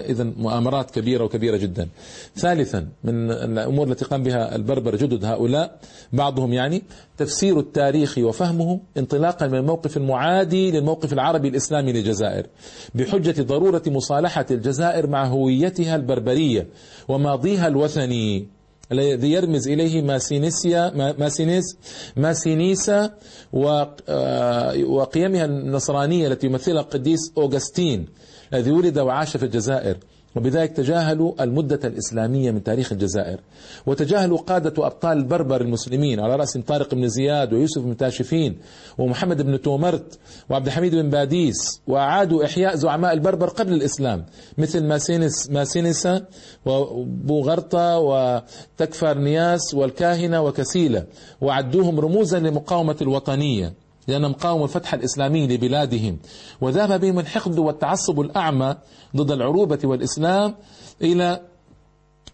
إذا 0.00 0.24
مؤامرات 0.24 0.90
كبيرة 0.90 1.24
وكبيرة 1.24 1.56
جدا. 1.56 1.88
ثالثا 2.36 2.88
من 3.04 3.30
الأمور 3.30 3.88
التي 3.88 4.04
قام 4.04 4.22
بها 4.22 4.56
البربر 4.56 4.96
جدد 4.96 5.24
هؤلاء 5.24 5.78
بعضهم 6.12 6.52
يعني 6.52 6.82
تفسير 7.18 7.60
التاريخ 7.60 8.18
وفهمه 8.18 8.80
انطلاقا 8.96 9.46
من 9.46 9.54
الموقف 9.54 9.96
المعادي 9.96 10.70
للموقف 10.70 11.12
العربي 11.12 11.48
الإسلامي 11.48 11.92
للجزائر 11.92 12.46
بحجة 12.94 13.42
ضرورة 13.42 13.82
مصالحة 13.86 14.46
الجزائر 14.50 15.06
مع 15.06 15.26
هويتها 15.26 15.96
البربرية 15.96 16.66
وماضيها 17.08 17.68
الوثني 17.68 18.46
الذي 18.92 19.32
يرمز 19.32 19.68
إليه 19.68 20.02
ماسينيسيا 20.02 21.12
ماسينيس 21.18 21.76
ماسينيسا 22.16 23.10
آه، 23.54 24.84
وقيمها 24.84 25.44
النصرانية 25.44 26.28
التي 26.28 26.46
يمثلها 26.46 26.80
القديس 26.80 27.32
أوغسطين 27.38 28.06
الذي 28.54 28.70
ولد 28.70 28.98
وعاش 28.98 29.36
في 29.36 29.42
الجزائر 29.44 29.96
وبذلك 30.36 30.72
تجاهلوا 30.72 31.42
المدة 31.42 31.88
الإسلامية 31.88 32.50
من 32.50 32.62
تاريخ 32.62 32.92
الجزائر. 32.92 33.40
وتجاهلوا 33.86 34.38
قادة 34.38 34.82
وأبطال 34.82 35.18
البربر 35.18 35.60
المسلمين 35.60 36.20
على 36.20 36.36
رأسهم 36.36 36.62
طارق 36.62 36.94
بن 36.94 37.08
زياد 37.08 37.52
ويوسف 37.52 37.82
بن 37.82 37.96
تاشفين 37.96 38.58
ومحمد 38.98 39.42
بن 39.42 39.60
تومرت 39.62 40.18
وعبد 40.50 40.66
الحميد 40.66 40.94
بن 40.94 41.10
باديس 41.10 41.80
وأعادوا 41.86 42.44
إحياء 42.44 42.74
زعماء 42.76 43.12
البربر 43.12 43.48
قبل 43.48 43.72
الإسلام 43.72 44.24
مثل 44.58 44.84
ماسينس 44.84 45.50
ماسينسا 45.50 46.24
ويوغرطة 46.66 47.98
وتكفاريناس 47.98 49.74
والكاهنة 49.74 50.42
وكسيلة 50.42 51.04
وعدوهم 51.40 52.00
رموزا 52.00 52.38
لمقاومة 52.38 52.96
الوطنية. 53.02 53.81
لأنهم 54.08 54.32
قاوموا 54.32 54.64
الفتح 54.64 54.94
الإسلامي 54.94 55.46
لبلادهم. 55.46 56.18
وذهب 56.60 57.00
بهم 57.00 57.18
الحقد 57.18 57.58
والتعصب 57.58 58.20
الأعمى 58.20 58.76
ضد 59.16 59.30
العروبة 59.30 59.78
والإسلام 59.84 60.54
إلى 61.02 61.40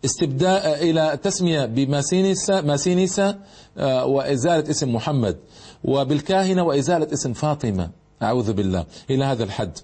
استبداء 0.05 0.91
إلى 0.91 1.19
تسمية 1.23 1.65
بماسينيسا 1.67 2.61
ماسينيسا 2.61 3.39
آه، 3.79 4.07
وإزالة 4.07 4.71
اسم 4.71 4.95
محمد. 4.95 5.37
وبالكاهنة 5.85 6.63
وإزالة 6.63 7.13
اسم 7.13 7.33
فاطمة. 7.33 7.91
أعوذ 8.23 8.53
بالله. 8.53 8.85
إلى 9.11 9.25
هذا 9.25 9.45
الحد. 9.45 9.79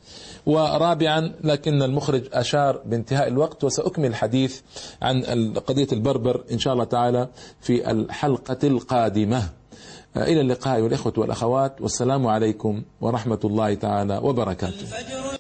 ورابعا 0.46 1.32
لكن 1.44 1.82
المخرج 1.82 2.22
أشار 2.32 2.82
بانتهاء 2.86 3.28
الوقت 3.28 3.64
وسأكمل 3.64 4.06
الحديث 4.06 4.60
عن 5.02 5.22
قضية 5.66 5.88
البربر 5.92 6.44
إن 6.52 6.58
شاء 6.58 6.72
الله 6.72 6.84
تعالى 6.84 7.28
في 7.60 7.90
الحلقة 7.90 8.58
القادمة. 8.64 9.42
إلى 10.16 10.40
اللقاء 10.40 10.80
والإخوة 10.80 11.12
والأخوات 11.16 11.80
والسلام 11.80 12.26
عليكم 12.26 12.82
ورحمة 13.00 13.40
الله 13.44 13.74
تعالى 13.74 14.20
وبركاته. 14.22 14.86